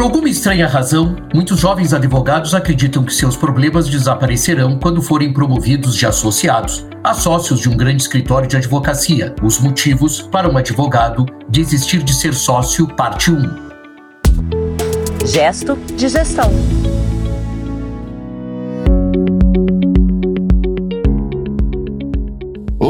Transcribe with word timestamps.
Por 0.00 0.04
alguma 0.04 0.30
estranha 0.30 0.66
razão, 0.66 1.14
muitos 1.34 1.60
jovens 1.60 1.92
advogados 1.92 2.54
acreditam 2.54 3.04
que 3.04 3.12
seus 3.12 3.36
problemas 3.36 3.86
desaparecerão 3.86 4.78
quando 4.78 5.02
forem 5.02 5.30
promovidos 5.30 5.94
de 5.94 6.06
associados 6.06 6.86
a 7.04 7.12
sócios 7.12 7.60
de 7.60 7.68
um 7.68 7.76
grande 7.76 8.00
escritório 8.00 8.48
de 8.48 8.56
advocacia. 8.56 9.34
Os 9.42 9.58
motivos 9.58 10.22
para 10.22 10.48
um 10.48 10.56
advogado 10.56 11.26
desistir 11.50 12.02
de 12.02 12.14
ser 12.14 12.32
sócio, 12.32 12.86
parte 12.86 13.30
1. 13.30 13.42
Gesto 15.26 15.76
de 15.76 16.08
gestão. 16.08 16.50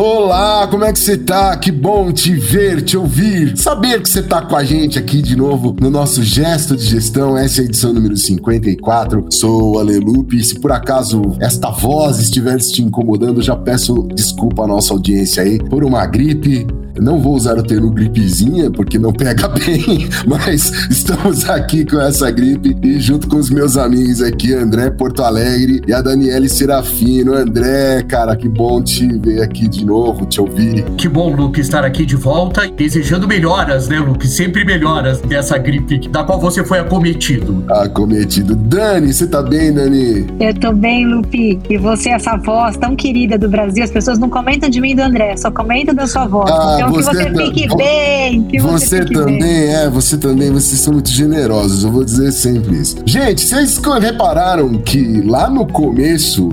Olá, 0.03 0.67
como 0.67 0.83
é 0.83 0.95
que 0.95 0.99
você 0.99 1.15
tá? 1.15 1.55
Que 1.59 1.71
bom 1.71 2.11
te 2.11 2.35
ver, 2.35 2.81
te 2.81 2.97
ouvir, 2.97 3.55
saber 3.59 4.01
que 4.01 4.09
você 4.09 4.23
tá 4.23 4.41
com 4.41 4.57
a 4.57 4.65
gente 4.65 4.99
aqui 4.99 5.21
de 5.21 5.37
novo 5.37 5.77
no 5.79 5.91
nosso 5.91 6.23
Gesto 6.23 6.75
de 6.75 6.87
Gestão. 6.87 7.37
Essa 7.37 7.61
é 7.61 7.63
a 7.65 7.65
edição 7.67 7.93
número 7.93 8.17
54. 8.17 9.27
Sou 9.29 9.75
o 9.75 9.79
Alelupe. 9.79 10.43
Se 10.43 10.59
por 10.59 10.73
acaso 10.73 11.21
esta 11.39 11.69
voz 11.69 12.19
estiver 12.19 12.57
te 12.57 12.81
incomodando, 12.81 13.43
já 13.43 13.55
peço 13.55 14.09
desculpa 14.15 14.65
à 14.65 14.67
nossa 14.67 14.95
audiência 14.95 15.43
aí 15.43 15.59
por 15.59 15.85
uma 15.85 16.07
gripe 16.07 16.67
não 17.01 17.19
vou 17.19 17.35
usar 17.35 17.59
o 17.59 17.63
termo 17.63 17.91
gripezinha, 17.91 18.71
porque 18.71 18.99
não 18.99 19.13
pega 19.13 19.49
bem, 19.49 20.09
mas 20.27 20.71
estamos 20.91 21.49
aqui 21.49 21.85
com 21.85 22.01
essa 22.01 22.31
gripe 22.31 22.77
e 22.83 23.01
junto 23.01 23.29
com 23.29 23.37
os 23.37 23.51
meus 23.51 23.77
amigos 23.77 24.23
aqui, 24.23 24.53
André 24.55 24.91
Porto 24.91 25.23
Alegre 25.23 25.81
e 25.87 25.93
a 25.93 26.03
Daniele 26.03 26.49
Serafino. 26.49 27.35
André, 27.35 28.03
cara, 28.03 28.37
que 28.37 28.49
bom 28.49 28.83
te 28.83 29.07
ver 29.19 29.43
aqui 29.43 29.69
de 29.69 29.85
novo, 29.85 30.27
te 30.27 30.41
ouvir. 30.41 30.85
Que 30.97 31.09
bom, 31.09 31.35
Luke, 31.35 31.61
estar 31.61 31.85
aqui 31.85 32.05
de 32.05 32.17
volta, 32.17 32.69
desejando 32.69 33.27
melhoras, 33.27 33.89
né, 33.89 33.99
Luke? 33.99 34.27
Sempre 34.27 34.65
melhoras 34.65 35.21
dessa 35.21 35.57
gripe 35.59 36.09
da 36.09 36.25
qual 36.25 36.39
você 36.39 36.65
foi 36.65 36.79
acometido. 36.79 37.65
Acometido. 37.69 38.55
Dani, 38.55 39.13
você 39.13 39.27
tá 39.27 39.43
bem, 39.43 39.73
Dani? 39.73 40.27
Eu 40.39 40.55
tô 40.55 40.73
bem, 40.73 41.07
Lupe. 41.07 41.59
E 41.69 41.77
você, 41.79 42.11
essa 42.11 42.37
voz 42.37 42.77
tão 42.77 42.95
querida 42.95 43.39
do 43.39 43.49
Brasil, 43.49 43.83
as 43.83 43.91
pessoas 43.91 44.19
não 44.19 44.29
comentam 44.29 44.69
de 44.69 44.81
mim 44.81 44.91
e 44.91 44.95
do 44.95 45.03
André, 45.03 45.37
só 45.37 45.51
comentam 45.51 45.95
da 45.95 46.07
sua 46.07 46.27
voz. 46.27 46.51
Ah, 46.51 46.90
então, 46.99 47.13
você, 47.13 47.25
que 47.25 47.33
você 47.33 47.47
fique 47.47 47.77
bem. 47.77 48.43
Que 48.45 48.59
você, 48.61 48.87
você 48.87 48.99
fique 49.03 49.15
também, 49.15 49.39
bem. 49.39 49.75
é, 49.75 49.91
você 49.91 50.19
também, 50.19 50.51
vocês 50.51 50.81
são 50.81 50.93
muito 50.93 51.11
generosos, 51.11 51.85
eu 51.85 51.93
vou 51.93 52.05
dizer 52.05 52.33
sempre 52.33 52.77
isso. 52.77 52.97
Gente, 53.05 53.47
vocês 53.47 53.81
repararam 54.01 54.79
que 54.79 55.23
lá 55.23 55.49
no 55.49 55.67
começo 55.67 56.51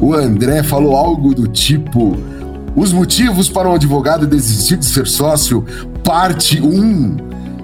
o 0.00 0.14
André 0.14 0.62
falou 0.62 0.96
algo 0.96 1.34
do 1.34 1.46
tipo. 1.46 2.16
Os 2.74 2.92
motivos 2.92 3.48
para 3.48 3.68
um 3.68 3.74
advogado 3.74 4.26
desistir 4.26 4.76
de 4.76 4.86
ser 4.86 5.06
sócio, 5.06 5.64
parte 6.04 6.60
1. 6.60 7.16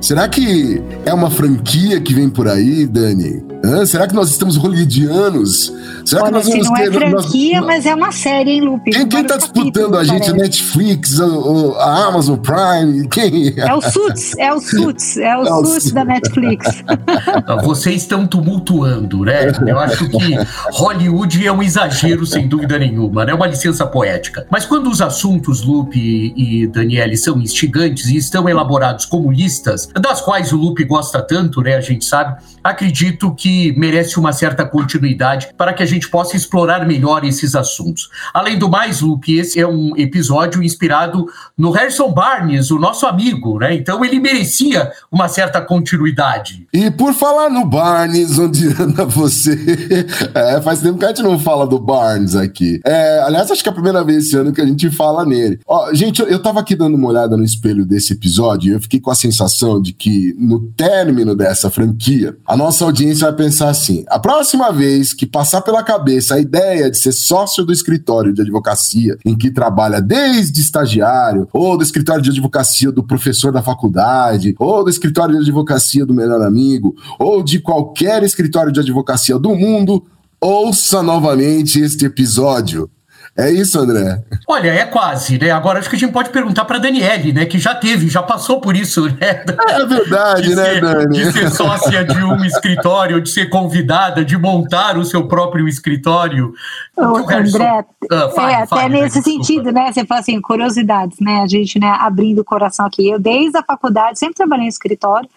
Será 0.07 0.29
que 0.29 0.81
é 1.05 1.13
uma 1.13 1.29
franquia 1.29 2.01
que 2.01 2.15
vem 2.15 2.31
por 2.31 2.47
aí, 2.47 2.87
Dani? 2.87 3.45
Hã? 3.65 3.85
Será 3.85 4.07
que 4.07 4.15
nós 4.15 4.31
estamos 4.31 4.57
hollywoodianos? 4.57 5.73
Será 6.05 6.23
Olha, 6.23 6.31
que 6.31 6.37
nós 6.37 6.49
vamos 6.49 6.67
não 6.69 6.77
é 6.77 6.83
ter. 6.85 6.93
franquia, 6.93 7.59
nós... 7.59 7.67
mas 7.67 7.87
é 7.87 7.95
uma 7.95 8.13
série, 8.13 8.51
hein, 8.53 8.61
Lupe? 8.61 8.93
Quem, 8.93 9.09
quem 9.09 9.25
tá 9.25 9.37
disputando 9.37 9.97
a 9.97 10.05
gente? 10.05 10.31
A 10.31 10.33
Netflix, 10.33 11.19
a, 11.21 11.25
a, 11.25 12.07
Amazon 12.07 12.39
Prime? 12.39 13.09
Quem? 13.09 13.55
É 13.57 13.75
o 13.75 13.81
Suits, 13.81 14.39
é 14.39 14.55
o 14.55 14.61
Suits, 14.61 15.17
é 15.17 15.37
o 15.37 15.43
é 15.43 15.65
Suits 15.65 15.91
da 15.91 16.05
Netflix. 16.05 16.85
Vocês 17.65 18.03
estão 18.03 18.25
tumultuando, 18.25 19.25
né? 19.25 19.51
Eu 19.67 19.79
acho 19.81 20.09
que 20.09 20.39
Hollywood 20.71 21.45
é 21.45 21.51
um 21.51 21.63
exagero, 21.63 22.25
sem 22.25 22.47
dúvida 22.47 22.79
nenhuma, 22.79 23.25
né? 23.25 23.33
É 23.33 23.35
uma 23.35 23.49
licença 23.49 23.85
poética. 23.85 24.47
Mas 24.49 24.65
quando 24.65 24.89
os 24.89 25.03
assuntos, 25.03 25.63
Lupe 25.63 26.33
e 26.37 26.69
Daniele, 26.69 27.17
são 27.17 27.41
instigantes 27.41 28.07
e 28.07 28.17
estão 28.17 28.49
elaborados 28.49 29.05
como 29.05 29.33
listas, 29.33 29.89
das 30.01 30.21
quais 30.21 30.53
o 30.53 30.57
Lupe 30.57 30.85
gosta 30.85 31.23
tanto, 31.23 31.61
né? 31.61 31.75
A 31.75 31.81
gente 31.81 32.05
sabe, 32.05 32.43
acredito 32.63 33.35
que 33.35 33.73
merece 33.79 34.19
uma 34.19 34.33
certa 34.33 34.65
continuidade 34.65 35.49
para 35.57 35.73
que 35.73 35.83
a 35.83 35.87
gente 35.87 36.09
possa 36.09 36.37
explorar 36.37 36.87
melhor 36.87 37.25
esses 37.25 37.55
assuntos. 37.55 38.11
Além 38.33 38.59
do 38.59 38.69
mais, 38.69 39.01
Luke, 39.01 39.37
esse 39.37 39.59
é 39.59 39.67
um 39.67 39.97
episódio 39.97 40.63
inspirado 40.63 41.27
no 41.57 41.71
Harrison 41.71 42.13
Barnes, 42.13 42.71
o 42.71 42.79
nosso 42.79 43.07
amigo, 43.07 43.59
né? 43.59 43.75
Então 43.75 44.05
ele 44.05 44.21
merecia 44.21 44.91
uma 45.11 45.29
certa 45.29 45.61
continuidade. 45.61 46.67
E 46.73 46.91
por 46.91 47.15
falar 47.15 47.49
no 47.51 47.65
Barnes, 47.65 48.39
onde 48.39 48.67
anda 48.81 49.05
você? 49.05 49.57
É, 50.35 50.61
faz 50.61 50.81
tempo 50.81 50.99
que 50.99 51.05
a 51.05 51.09
gente 51.09 51.23
não 51.23 51.39
fala 51.39 51.67
do 51.67 51.79
Barnes 51.79 52.35
aqui. 52.35 52.81
É, 52.85 53.21
aliás, 53.21 53.51
acho 53.51 53.63
que 53.63 53.69
é 53.69 53.73
a 53.73 53.75
primeira 53.75 54.05
vez 54.05 54.27
esse 54.27 54.37
ano 54.37 54.53
que 54.53 54.61
a 54.61 54.67
gente 54.67 54.91
fala 54.91 55.25
nele. 55.25 55.59
Ó, 55.67 55.93
gente, 55.95 56.21
eu, 56.21 56.29
eu 56.29 56.43
tava 56.43 56.61
aqui 56.61 56.75
dando 56.75 56.97
uma 56.97 57.09
olhada 57.09 57.37
no 57.37 57.45
espelho 57.45 57.87
desse 57.87 58.13
episódio 58.13 58.71
e 58.71 58.75
eu 58.75 58.81
fiquei 58.81 59.01
com 59.01 59.11
a 59.11 59.15
sensação 59.15 59.81
de 59.87 59.93
que 59.93 60.35
no 60.37 60.61
término 60.73 61.37
dessa 61.37 61.71
franquia, 61.71 62.37
a 62.45 62.57
nossa 62.57 62.85
audiência 62.85 63.29
vai 63.29 63.37
pensar 63.37 63.69
assim: 63.69 64.05
a 64.09 64.19
próxima 64.19 64.73
vez 64.73 65.15
que 65.15 65.25
passar 65.25 65.61
pela 65.63 65.83
cabeça 65.85 66.35
a 66.35 66.41
ideia 66.41 66.91
de 66.91 66.99
ser 66.99 67.13
sócio 67.13 67.65
do 67.65 67.73
escritório 67.73 68.35
de 68.35 68.43
advocacia 68.43 69.17
em 69.25 69.37
que 69.37 69.51
trabalha 69.51 70.01
desde 70.01 70.61
estagiário, 70.61 71.49
ou 71.53 71.77
do 71.77 71.85
escritório 71.85 72.21
de 72.21 72.31
advocacia 72.31 72.91
do 72.91 73.05
professor 73.05 73.53
da 73.53 73.63
faculdade, 73.63 74.57
ou 74.59 74.83
do 74.83 74.91
escritório 74.91 75.37
de 75.37 75.43
advocacia 75.43 76.05
do 76.05 76.15
melhor 76.15 76.43
amigo, 76.43 76.97
ou 77.19 77.43
de 77.43 77.61
qualquer 77.61 78.25
escritório 78.25 78.73
de 78.73 78.81
advocacia 78.81 79.39
do 79.39 79.55
mundo, 79.55 80.05
ouça 80.41 81.01
novamente 81.01 81.81
este 81.81 82.07
episódio. 82.07 82.91
É 83.39 83.51
isso, 83.51 83.79
André? 83.79 84.23
Olha, 84.49 84.71
é 84.71 84.87
quase, 84.87 85.39
né? 85.39 85.51
Agora 85.51 85.79
acho 85.79 85.91
que 85.91 85.97
a 85.97 85.99
gente 85.99 86.13
pode 86.13 86.31
perguntar 86.31 86.65
para 86.65 86.79
Daniele, 86.79 87.35
né? 87.35 87.45
Que 87.45 87.59
já 87.59 87.75
teve, 87.75 88.09
já 88.09 88.23
passou 88.23 88.63
por 88.63 88.75
isso, 88.75 89.05
né? 89.11 89.45
É 89.69 89.85
verdade, 89.85 90.49
de 90.49 90.55
né, 90.55 90.65
ser, 90.65 90.81
Dani? 90.81 91.19
De 91.19 91.33
ser 91.33 91.51
sócia 91.51 92.03
de 92.03 92.25
um 92.25 92.43
escritório, 92.45 93.21
de 93.21 93.29
ser 93.29 93.51
convidada, 93.51 94.25
de 94.25 94.39
montar 94.39 94.97
o 94.97 95.05
seu 95.05 95.29
próprio 95.29 95.69
escritório. 95.69 96.55
Ô, 96.97 97.03
André, 97.03 97.85
ah, 98.11 98.31
fale, 98.35 98.53
é, 98.53 98.63
até 98.63 98.89
nesse 98.89 99.23
sentido, 99.23 99.71
né? 99.71 99.93
Você 99.93 100.07
fala 100.07 100.21
assim, 100.21 100.41
curiosidades, 100.41 101.19
né? 101.21 101.43
A 101.43 101.47
gente, 101.47 101.79
né, 101.79 101.95
abrindo 102.01 102.39
o 102.39 102.45
coração 102.45 102.87
aqui. 102.87 103.07
Eu, 103.07 103.19
desde 103.19 103.59
a 103.59 103.63
faculdade, 103.63 104.19
sempre 104.19 104.37
trabalhei 104.37 104.65
em 104.65 104.69
escritório, 104.69 105.29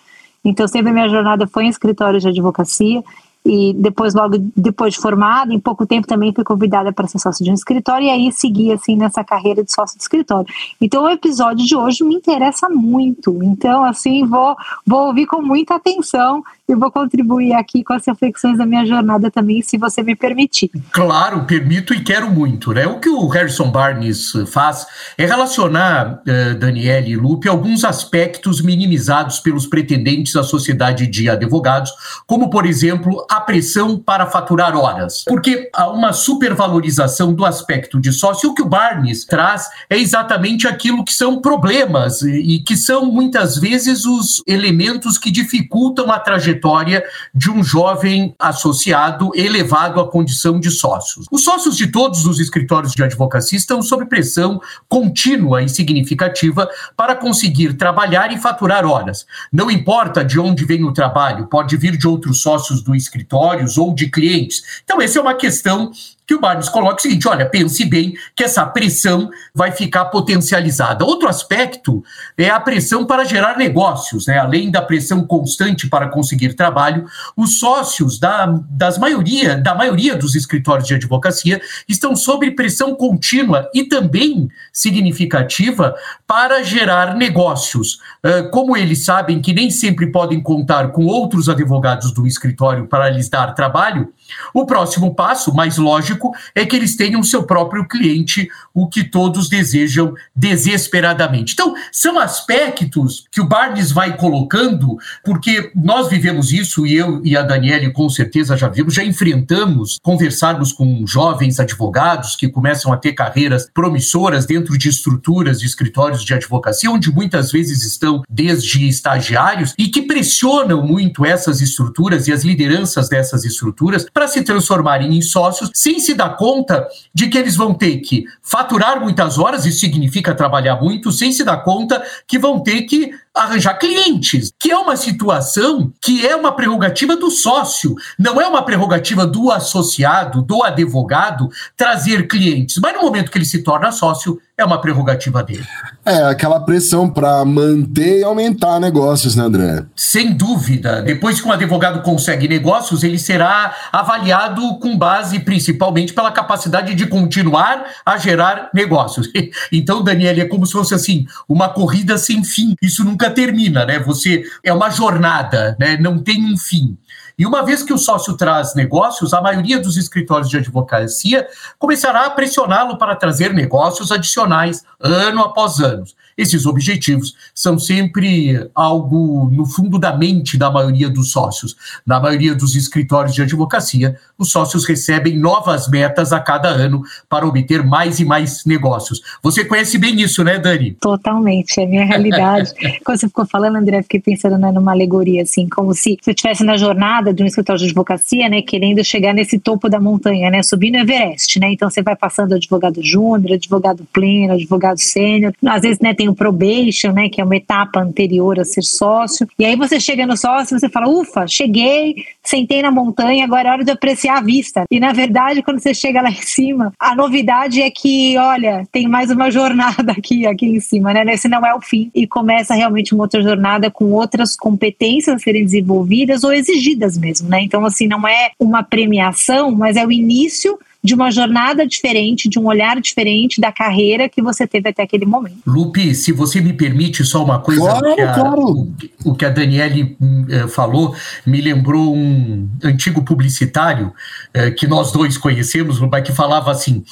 então 0.45 0.66
sempre 0.69 0.89
a 0.91 0.93
minha 0.93 1.09
jornada 1.09 1.45
foi 1.47 1.66
em 1.66 1.69
escritório 1.69 2.17
de 2.17 2.29
advocacia 2.29 3.03
e 3.45 3.73
depois 3.73 4.13
logo 4.13 4.38
depois 4.55 4.94
de 4.94 5.00
formada, 5.00 5.53
em 5.53 5.59
pouco 5.59 5.85
tempo 5.85 6.07
também 6.07 6.33
fui 6.33 6.44
convidada 6.44 6.91
para 6.91 7.07
ser 7.07 7.19
sócio 7.19 7.44
de 7.44 7.51
um 7.51 7.53
escritório 7.53 8.05
e 8.05 8.09
aí 8.09 8.31
segui 8.31 8.72
assim 8.72 8.95
nessa 8.95 9.23
carreira 9.23 9.63
de 9.63 9.72
sócio 9.72 9.97
de 9.97 10.03
escritório. 10.03 10.47
Então 10.79 11.03
o 11.03 11.09
episódio 11.09 11.66
de 11.66 11.75
hoje 11.75 12.03
me 12.03 12.16
interessa 12.16 12.69
muito. 12.69 13.41
Então 13.44 13.83
assim, 13.83 14.25
vou 14.25 14.55
vou 14.85 15.07
ouvir 15.07 15.25
com 15.25 15.41
muita 15.41 15.75
atenção 15.75 16.44
e 16.69 16.75
vou 16.75 16.91
contribuir 16.91 17.53
aqui 17.53 17.84
com 17.84 17.94
as 17.94 18.06
reflexões 18.06 18.57
da 18.57 18.66
minha 18.66 18.85
jornada 18.85 19.31
também, 19.31 19.62
se 19.63 19.75
você 19.75 20.03
me 20.03 20.16
permitir. 20.16 20.69
Claro, 20.91 21.44
permito 21.46 21.94
e 21.96 22.03
quero 22.03 22.30
muito, 22.30 22.72
né? 22.72 22.85
O 22.85 23.00
que 23.00 23.09
o 23.09 23.28
Harrison 23.28 23.72
Barnes 23.72 24.31
faz 24.52 24.85
é 25.18 25.25
relacionar, 25.25 26.22
uh, 26.22 26.59
Daniele 26.59 27.12
e 27.12 27.16
Lupe, 27.16 27.50
alguns 27.50 27.84
aspectos 27.84 28.62
minimizados 28.62 29.40
pelos 29.40 29.66
pretendentes 29.66 30.35
à 30.35 30.44
sociedade 30.44 31.08
de 31.08 31.28
advogados, 31.28 31.91
como, 32.28 32.52
por 32.52 32.68
exemplo, 32.68 33.25
a 33.29 33.41
pressão 33.41 33.97
para 33.97 34.28
faturar 34.28 34.78
horas. 34.78 35.24
Porque 35.28 35.69
há 35.74 35.90
uma 35.90 36.13
supervalorização 36.13 37.34
do 37.34 37.46
aspecto 37.46 38.00
de 38.00 38.13
sócio. 38.13 38.52
O 38.52 38.53
que 38.53 38.62
o 38.62 38.69
Barnes 38.69 39.25
traz 39.25 39.68
é 39.90 39.97
exatamente 39.97 40.68
aquilo 40.68 41.03
que 41.03 41.13
são 41.13 41.41
problemas 41.41 42.22
e 42.22 42.59
que 42.59 42.78
são, 42.78 43.08
muitas 43.08 43.58
vezes, 43.58 44.06
os 44.06 44.44
elementos 44.46 45.18
que 45.18 45.31
dificultam 45.31 46.12
a 46.12 46.19
trajetória 46.19 46.59
trajetória 46.59 47.03
de 47.34 47.50
um 47.50 47.64
jovem 47.64 48.36
associado 48.38 49.31
elevado 49.34 50.00
à 50.00 50.09
condição 50.09 50.59
de 50.59 50.70
sócios. 50.70 51.25
Os 51.31 51.44
sócios 51.44 51.75
de 51.75 51.88
todos 51.88 52.25
os 52.25 52.40
escritórios 52.40 52.94
de 52.94 53.03
advocacia 53.03 53.58
estão 53.58 53.81
sob 53.81 54.06
pressão 54.06 54.62
contínua 54.88 55.64
e 55.64 55.70
significativa 55.70 56.70
para 56.96 57.16
conseguir 57.16 57.74
trabalhar 57.74 58.31
e 58.31 58.38
faturar 58.38 58.86
horas. 58.86 59.25
Não 59.52 59.72
importa 59.72 60.24
de 60.24 60.40
onde 60.40 60.66
vem 60.66 60.84
o 60.84 60.94
trabalho, 60.94 61.47
pode 61.47 61.75
vir 61.78 61.97
de 61.97 62.08
outros 62.08 62.41
sócios 62.41 62.82
do 62.82 62.96
escritórios 62.96 63.78
ou 63.78 63.94
de 63.94 64.09
clientes. 64.09 64.82
Então, 64.84 65.02
essa 65.02 65.17
é 65.17 65.22
uma 65.22 65.35
questão 65.35 65.91
que 66.29 66.35
o 66.35 66.40
Barnes 66.40 66.70
coloca 66.70 66.97
o 66.97 67.02
seguinte: 67.02 67.28
olha, 67.28 67.49
pense 67.49 67.84
bem 67.85 68.14
que 68.35 68.43
essa 68.43 68.64
pressão 68.64 69.31
vai 69.52 69.72
ficar 69.72 70.05
potencializada. 70.05 71.03
Outro 71.03 71.28
aspecto 71.28 72.03
é 72.37 72.52
a 72.52 72.59
pressão 72.59 73.03
para 73.03 73.23
gerar 73.23 73.58
negócios, 73.58 74.28
né? 74.28 74.37
Além 74.37 74.70
da 74.70 74.79
pressão 74.79 75.26
constante 75.26 75.90
para 75.90 76.08
conseguir 76.08 76.53
trabalho, 76.53 77.08
os 77.35 77.58
sócios 77.58 78.20
da, 78.20 78.46
das 78.70 78.99
maioria, 78.99 79.58
da 79.58 79.73
maioria 79.73 80.16
dos 80.16 80.35
escritórios 80.35 80.87
de 80.87 80.93
advocacia 80.93 81.59
estão 81.87 82.16
sob 82.16 82.52
pressão 82.52 82.93
contínua 82.93 83.67
e 83.73 83.85
também 83.85 84.49
significativa 84.72 85.96
para 86.28 86.61
gerar 86.61 87.16
negócios. 87.16 88.02
Uh, 88.23 88.52
como 88.52 88.78
eles 88.78 89.03
sabem 89.03 89.41
que 89.41 89.52
nem 89.52 89.72
sempre 89.72 90.11
podem 90.11 90.40
contar 90.43 90.91
com 90.91 91.08
outros 91.08 91.49
advogados 91.49 92.11
do 92.11 92.28
escritório 92.28 92.85
para 92.85 93.09
lhes 93.09 93.29
dar 93.29 93.55
trabalho, 93.55 94.14
O 94.53 94.66
próximo 94.66 95.14
passo, 95.14 95.53
mais 95.53 95.78
lógico, 95.78 96.34
é 96.53 96.66
que 96.66 96.76
eles 96.76 96.96
tenham 96.96 97.23
seu 97.23 97.43
próprio 97.43 97.87
cliente, 97.87 98.49
o 98.73 98.87
que 98.87 99.03
todos 99.03 99.49
desejam 99.49 100.14
desesperadamente. 100.35 101.53
Então, 101.53 101.73
são 101.91 102.20
aspectos 102.20 103.26
que 103.31 103.41
o 103.41 103.47
Barnes 103.47 103.91
vai 103.91 104.16
colocando, 104.17 104.97
porque 105.23 105.72
nós 105.76 106.09
vivemos 106.09 106.52
isso, 106.52 106.85
e 106.85 106.96
eu 106.96 107.22
e 107.23 107.35
a 107.35 107.41
Daniele 107.41 107.91
com 107.91 108.09
certeza 108.09 108.55
já 108.55 108.67
vimos, 108.67 108.93
já 108.93 109.03
enfrentamos, 109.03 109.97
conversarmos 110.02 110.72
com 110.72 111.05
jovens 111.05 111.59
advogados 111.59 112.35
que 112.35 112.47
começam 112.47 112.91
a 112.91 112.97
ter 112.97 113.14
carreiras 113.14 113.70
promissoras 113.73 114.46
dentro 114.46 114.78
de 114.78 114.90
estruturas 114.90 115.59
de 115.59 115.66
escritórios 115.66 116.23
de 116.23 116.34
advocacia, 116.34 116.91
onde 116.91 117.11
muitas 117.11 117.52
vezes 117.52 117.84
estão 117.84 118.23
desde 118.29 118.87
estagiários 118.87 119.73
e 119.78 119.87
que 119.87 120.02
pressionam 120.02 120.85
muito 120.85 121.26
essas 121.26 121.61
estruturas 121.61 122.28
e 122.28 122.34
as 122.34 122.43
lideranças 122.43 123.09
dessas 123.09 123.43
estruturas 123.46 124.05
para 124.19 124.27
se 124.27 124.43
transformarem 124.43 125.16
em 125.16 125.21
sócios 125.21 125.71
sem 125.73 125.97
se 125.97 126.13
dar 126.13 126.35
conta 126.35 126.85
de 127.16 127.29
que 127.29 127.37
eles 127.37 127.55
vão 127.55 127.73
ter 127.73 127.99
que 127.99 128.25
faturar 128.43 128.99
muitas 128.99 129.37
horas, 129.37 129.66
isso 129.66 129.79
significa 129.79 130.35
trabalhar 130.35 130.75
muito, 130.75 131.09
sem 131.09 131.31
se 131.31 131.41
dar 131.41 131.63
conta 131.63 132.03
que 132.27 132.37
vão 132.37 132.59
ter 132.59 132.81
que 132.81 133.11
arranjar 133.33 133.75
clientes, 133.75 134.51
que 134.59 134.71
é 134.71 134.77
uma 134.77 134.97
situação 134.97 135.93
que 136.01 136.27
é 136.27 136.35
uma 136.35 136.51
prerrogativa 136.51 137.16
do 137.16 137.31
sócio, 137.31 137.95
não 138.17 138.41
é 138.41 138.45
uma 138.45 138.61
prerrogativa 138.61 139.25
do 139.25 139.49
associado, 139.49 140.41
do 140.41 140.66
advogado 140.66 141.49
trazer 141.77 142.27
clientes. 142.27 142.77
Mas 142.81 142.93
no 142.95 143.03
momento 143.03 143.31
que 143.31 143.37
ele 143.37 143.45
se 143.45 143.63
torna 143.63 143.93
sócio, 143.93 144.37
é 144.59 144.66
uma 144.66 144.79
prerrogativa 144.79 145.41
dele. 145.41 145.66
É, 146.06 146.23
aquela 146.23 146.59
pressão 146.59 147.09
para 147.09 147.44
manter 147.46 148.20
e 148.20 148.23
aumentar 148.23 148.79
negócios, 148.79 149.35
né, 149.35 149.44
André? 149.44 149.85
Sem 149.96 150.34
dúvida. 150.34 151.02
Depois 151.02 151.40
que 151.40 151.47
um 151.47 151.52
advogado 151.52 152.02
consegue 152.02 152.47
negócios, 152.47 153.03
ele 153.03 153.17
será 153.17 153.73
avaliado 153.91 154.78
com 154.79 154.97
base 154.97 155.40
principalmente 155.40 156.14
pela 156.14 156.32
capacidade 156.32 156.94
de 156.94 157.08
continuar 157.08 157.85
a 158.06 158.17
gerar 158.17 158.70
negócios. 158.73 159.29
Então, 159.72 160.03
Daniel, 160.03 160.40
é 160.40 160.46
como 160.46 160.66
se 160.66 160.73
fosse 160.73 160.94
assim, 160.94 161.26
uma 161.47 161.70
corrida 161.70 162.17
sem 162.17 162.44
fim. 162.44 162.76
Isso 162.82 163.03
nunca 163.03 163.29
termina, 163.29 163.85
né? 163.85 164.00
Você 164.00 164.44
é 164.64 164.73
uma 164.73 164.90
jornada, 164.90 165.76
né? 165.79 165.97
Não 166.00 166.20
tem 166.20 166.44
um 166.44 166.58
fim. 166.58 166.97
E 167.40 167.46
uma 167.46 167.64
vez 167.64 167.82
que 167.82 167.94
o 167.94 167.97
sócio 167.97 168.36
traz 168.36 168.76
negócios, 168.76 169.34
a 169.34 169.41
maioria 169.41 169.80
dos 169.80 169.96
escritórios 169.96 170.50
de 170.50 170.58
advocacia 170.58 171.47
começará 171.78 172.26
a 172.26 172.30
pressioná-lo 172.30 172.97
para 172.97 173.16
trazer 173.16 173.53
negócios 173.53 174.12
adicionais 174.12 174.84
ano 175.00 175.41
após 175.41 175.80
ano. 175.80 176.03
Esses 176.40 176.66
objetivos 176.66 177.36
são 177.53 177.78
sempre 177.78 178.66
algo 178.74 179.50
no 179.52 179.66
fundo 179.66 180.00
da 180.00 180.16
mente 180.16 180.58
da 180.58 180.72
maioria 180.72 181.09
dos 181.09 181.34
sócios. 181.34 181.76
Na 182.08 182.18
maioria 182.18 182.56
dos 182.56 182.78
escritórios 182.78 183.36
de 183.36 183.41
advocacia, 183.41 184.16
os 184.38 184.50
sócios 184.50 184.86
recebem 184.86 185.38
novas 185.38 185.90
metas 185.90 186.32
a 186.32 186.40
cada 186.40 186.70
ano 186.70 187.03
para 187.28 187.46
obter 187.46 187.84
mais 187.84 188.22
e 188.22 188.26
mais 188.26 188.64
negócios. 188.64 189.22
Você 189.44 189.66
conhece 189.66 189.97
bem 189.97 190.22
isso, 190.22 190.41
né, 190.41 190.58
Dani? 190.58 190.91
Totalmente, 191.02 191.78
é 191.78 191.84
a 191.84 191.88
minha 191.88 192.06
realidade. 192.06 192.72
Quando 193.03 193.20
você 193.20 193.28
ficou 193.28 193.46
falando, 193.46 193.76
André, 193.76 194.02
fiquei 194.03 194.22
pensando 194.22 194.58
né, 194.58 194.72
numa 194.72 194.94
alegoria, 194.94 195.44
assim, 195.44 195.68
como 195.68 195.94
se 195.94 196.18
você 196.22 196.32
estivesse 196.32 196.64
na 196.64 196.78
jornada 196.78 197.34
de 197.34 197.44
um 197.44 197.47
escritório 197.47 197.82
de 197.82 197.88
advocacia, 197.88 198.47
né, 198.47 198.62
querendo 198.62 199.03
chegar 199.03 199.34
nesse 199.34 199.59
topo 199.59 199.90
da 199.90 200.00
montanha, 200.00 200.50
né, 200.50 200.64
subindo 200.64 200.96
o 200.96 201.00
Everest, 201.00 201.59
né, 201.59 201.74
então 201.74 201.90
você 201.90 202.02
vai 202.02 202.16
passando 202.16 202.56
advogado 202.56 203.03
júnior, 203.03 203.56
advogado 203.56 204.08
pleno, 204.14 204.53
advogado 204.53 205.00
sênior, 205.00 205.52
às 205.66 205.82
vezes, 205.82 206.00
né, 206.00 206.14
tem 206.14 206.28
o 206.29 206.35
probation, 206.35 207.11
né, 207.11 207.29
que 207.29 207.41
é 207.41 207.43
uma 207.43 207.55
etapa 207.55 207.99
anterior 207.99 208.59
a 208.59 208.66
ser 208.66 208.84
sócio. 208.84 209.47
E 209.58 209.66
aí 209.66 209.76
você 209.76 209.99
chega 209.99 210.26
no 210.26 210.37
sócio 210.37 210.79
você 210.79 210.90
fala: 210.90 211.09
"Ufa, 211.09 211.47
cheguei, 211.47 212.16
sentei 212.43 212.81
na 212.81 212.91
montanha, 212.91 213.46
agora 213.46 213.70
é 213.70 213.72
hora 213.72 213.84
de 213.84 213.91
apreciar 213.91 214.37
a 214.37 214.41
vista". 214.41 214.84
E 214.90 214.99
na 214.99 215.14
verdade, 215.14 215.61
quando 215.61 215.79
você 215.79 215.93
chega 215.93 216.22
lá 216.22 216.29
em 216.29 216.41
cima, 216.41 216.93
a 216.99 217.16
novidade 217.16 217.81
é 217.81 217.90
que, 217.90 218.37
olha, 218.37 218.87
tem 218.91 219.08
mais 219.08 219.29
uma 219.31 219.52
jornada 219.52 220.11
aqui, 220.11 220.46
aqui 220.46 220.66
em 220.66 220.79
cima, 220.79 221.14
né? 221.14 221.23
Esse 221.34 221.47
não 221.47 221.66
é 221.66 221.73
o 221.73 221.81
fim 221.81 222.09
e 222.14 222.28
começa 222.28 222.73
realmente 222.73 223.14
uma 223.14 223.23
outra 223.23 223.41
jornada 223.41 223.90
com 223.91 224.11
outras 224.11 224.55
competências 224.55 225.35
a 225.35 225.40
serem 225.40 225.64
desenvolvidas 225.64 226.43
ou 226.43 226.52
exigidas 226.52 227.17
mesmo, 227.17 227.49
né? 227.49 227.61
Então 227.61 227.85
assim, 227.85 228.08
não 228.08 228.28
é 228.28 228.52
uma 228.59 228.84
premiação, 228.84 229.72
mas 229.72 229.96
é 229.96 230.05
o 230.05 230.11
início 230.11 230.78
de 231.01 231.13
uma 231.13 231.31
jornada 231.31 231.87
diferente, 231.87 232.49
de 232.49 232.59
um 232.59 232.66
olhar 232.66 232.99
diferente 232.99 233.61
da 233.61 233.72
carreira 233.72 234.28
que 234.28 234.41
você 234.41 234.67
teve 234.67 234.90
até 234.90 235.03
aquele 235.03 235.25
momento. 235.25 235.59
Lupe, 235.66 236.13
se 236.13 236.31
você 236.34 236.59
me 236.59 236.73
permite 236.73 237.23
só 237.23 237.43
uma 237.43 237.59
coisa, 237.59 237.81
claro, 237.81 238.16
que 238.16 238.22
a, 238.22 238.34
claro. 238.34 238.61
o, 238.61 238.93
o, 239.25 239.35
que 239.35 239.46
a 239.46 239.49
Daniele 239.49 240.17
uh, 240.19 240.67
falou 240.67 241.16
me 241.46 241.61
lembrou 241.61 242.13
um 242.13 242.69
antigo 242.84 243.23
publicitário 243.23 244.07
uh, 244.55 244.75
que 244.75 244.87
nós 244.87 245.11
dois 245.11 245.37
conhecemos, 245.37 245.99
mas 245.99 246.23
que 246.23 246.34
falava 246.34 246.69
assim: 246.69 247.03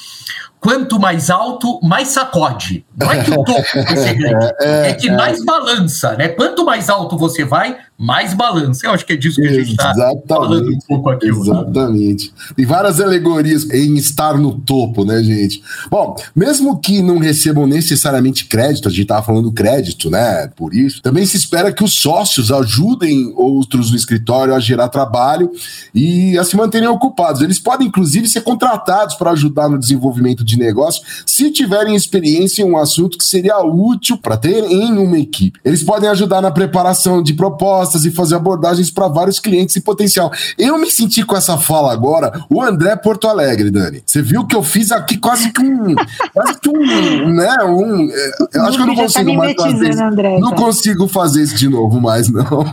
quanto 0.60 0.98
mais 0.98 1.30
alto, 1.30 1.80
mais 1.82 2.08
sacode. 2.08 2.84
Não 2.96 3.12
é 3.12 3.22
que 3.22 3.30
o 3.30 3.44
topo 3.44 3.62
vai 3.74 3.96
ser 3.96 4.14
grande, 4.18 4.52
é, 4.60 4.90
é 4.90 4.94
que 4.94 5.08
é. 5.08 5.16
mais 5.16 5.44
balança, 5.44 6.16
né? 6.16 6.28
Quanto 6.28 6.64
mais 6.64 6.88
alto 6.88 7.16
você 7.16 7.44
vai, 7.44 7.76
mais 7.98 8.32
balança. 8.32 8.86
Eu 8.86 8.92
acho 8.92 9.04
que 9.04 9.12
é 9.12 9.16
disso 9.16 9.40
que 9.40 9.46
a 9.48 9.52
gente 9.52 9.70
está 9.70 9.92
falando 10.28 10.70
um 10.70 10.78
pouco 10.86 11.10
aqui. 11.10 11.28
Exatamente. 11.28 12.32
Tem 12.54 12.64
várias 12.64 13.00
alegorias 13.00 13.68
em 13.70 13.96
estar 13.96 14.38
no 14.38 14.58
topo, 14.60 15.04
né, 15.04 15.22
gente? 15.22 15.62
Bom, 15.90 16.16
mesmo 16.34 16.78
que 16.78 17.02
não 17.02 17.18
recebam 17.18 17.66
necessariamente 17.66 18.44
crédito, 18.46 18.88
a 18.88 18.90
gente 18.90 19.02
estava 19.02 19.26
falando 19.26 19.52
crédito, 19.52 20.10
né? 20.10 20.48
Por 20.54 20.74
isso, 20.74 21.02
também 21.02 21.26
se 21.26 21.36
espera 21.36 21.72
que 21.72 21.82
os 21.82 21.94
sócios 21.94 22.52
ajudem 22.52 23.32
outros 23.36 23.90
no 23.90 23.96
escritório 23.96 24.54
a 24.54 24.60
gerar 24.60 24.88
trabalho 24.88 25.50
e 25.92 26.38
a 26.38 26.44
se 26.44 26.56
manterem 26.56 26.88
ocupados. 26.88 27.42
Eles 27.42 27.58
podem, 27.58 27.88
inclusive, 27.88 28.28
ser 28.28 28.42
contratados 28.42 29.16
para 29.16 29.32
ajudar 29.32 29.68
no 29.68 29.78
desenvolvimento 29.78 30.44
de 30.48 30.58
negócio 30.58 31.02
se 31.26 31.50
tiverem 31.50 31.94
experiência 31.94 32.62
em 32.62 32.64
um 32.64 32.76
assunto 32.76 33.18
que 33.18 33.24
seria 33.24 33.58
útil 33.60 34.18
para 34.18 34.36
ter 34.36 34.64
em 34.64 34.96
uma 34.98 35.18
equipe. 35.18 35.58
Eles 35.64 35.82
podem 35.82 36.08
ajudar 36.08 36.40
na 36.40 36.50
preparação 36.50 37.22
de 37.22 37.34
propostas 37.34 38.04
e 38.04 38.10
fazer 38.10 38.36
abordagens 38.36 38.90
para 38.90 39.08
vários 39.08 39.38
clientes 39.38 39.76
em 39.76 39.80
potencial. 39.80 40.30
Eu 40.56 40.78
me 40.78 40.90
senti 40.90 41.24
com 41.24 41.36
essa 41.36 41.56
fala 41.58 41.92
agora, 41.92 42.44
o 42.50 42.62
André 42.62 42.96
Porto 42.96 43.28
Alegre, 43.28 43.70
Dani. 43.70 44.02
Você 44.04 44.22
viu 44.22 44.46
que 44.46 44.56
eu 44.56 44.62
fiz 44.62 44.90
aqui 44.90 45.18
quase 45.18 45.52
que 45.52 45.62
um. 45.62 45.94
quase 46.32 46.60
que 46.60 46.68
um. 46.68 47.28
Né, 47.34 47.56
um 47.64 48.08
é, 48.10 48.30
eu 48.54 48.62
acho 48.62 48.76
que 48.76 48.82
eu 48.82 48.86
não 48.86 48.94
tá 48.94 49.02
consigo 49.02 49.30
tá 49.30 49.36
mais 49.36 49.54
fazer 49.54 49.90
isso. 49.90 50.02
André, 50.02 50.38
não 50.38 50.50
tá? 50.50 50.56
consigo 50.56 51.08
fazer 51.08 51.42
isso 51.42 51.56
de 51.56 51.68
novo 51.68 52.00
mais, 52.00 52.28
não. 52.28 52.44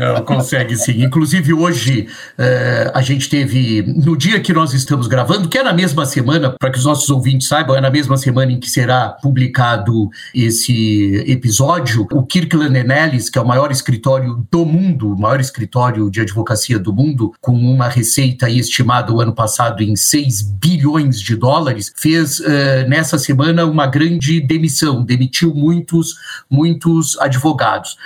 não, 0.00 0.24
consegue 0.24 0.76
sim. 0.76 1.02
Inclusive, 1.02 1.52
hoje 1.52 2.08
é, 2.36 2.90
a 2.94 3.02
gente 3.02 3.28
teve. 3.28 3.82
No 3.82 4.16
dia 4.16 4.40
que 4.40 4.52
nós 4.52 4.72
estamos 4.72 5.06
gravando, 5.06 5.48
que 5.48 5.58
é 5.58 5.62
na 5.62 5.72
mesma 5.72 6.06
semana, 6.06 6.37
semana, 6.38 6.54
para 6.58 6.70
que 6.70 6.78
os 6.78 6.84
nossos 6.84 7.10
ouvintes 7.10 7.48
saibam, 7.48 7.76
é 7.76 7.80
na 7.80 7.90
mesma 7.90 8.16
semana 8.16 8.52
em 8.52 8.60
que 8.60 8.70
será 8.70 9.10
publicado 9.10 10.08
esse 10.34 11.24
episódio, 11.26 12.06
o 12.12 12.24
Kirkland 12.24 12.78
Ellis, 12.78 13.28
que 13.28 13.38
é 13.38 13.42
o 13.42 13.46
maior 13.46 13.70
escritório 13.70 14.46
do 14.50 14.64
mundo, 14.64 15.12
o 15.12 15.20
maior 15.20 15.40
escritório 15.40 16.10
de 16.10 16.20
advocacia 16.20 16.78
do 16.78 16.92
mundo, 16.92 17.32
com 17.40 17.52
uma 17.52 17.88
receita 17.88 18.48
estimada 18.48 19.12
o 19.12 19.20
ano 19.20 19.34
passado 19.34 19.82
em 19.82 19.96
6 19.96 20.42
bilhões 20.42 21.20
de 21.20 21.36
dólares, 21.36 21.92
fez 21.96 22.38
uh, 22.40 22.44
nessa 22.88 23.18
semana 23.18 23.64
uma 23.64 23.86
grande 23.86 24.40
demissão, 24.40 25.04
demitiu 25.04 25.54
muitos, 25.54 26.14
muitos 26.48 27.18
advogados 27.18 27.96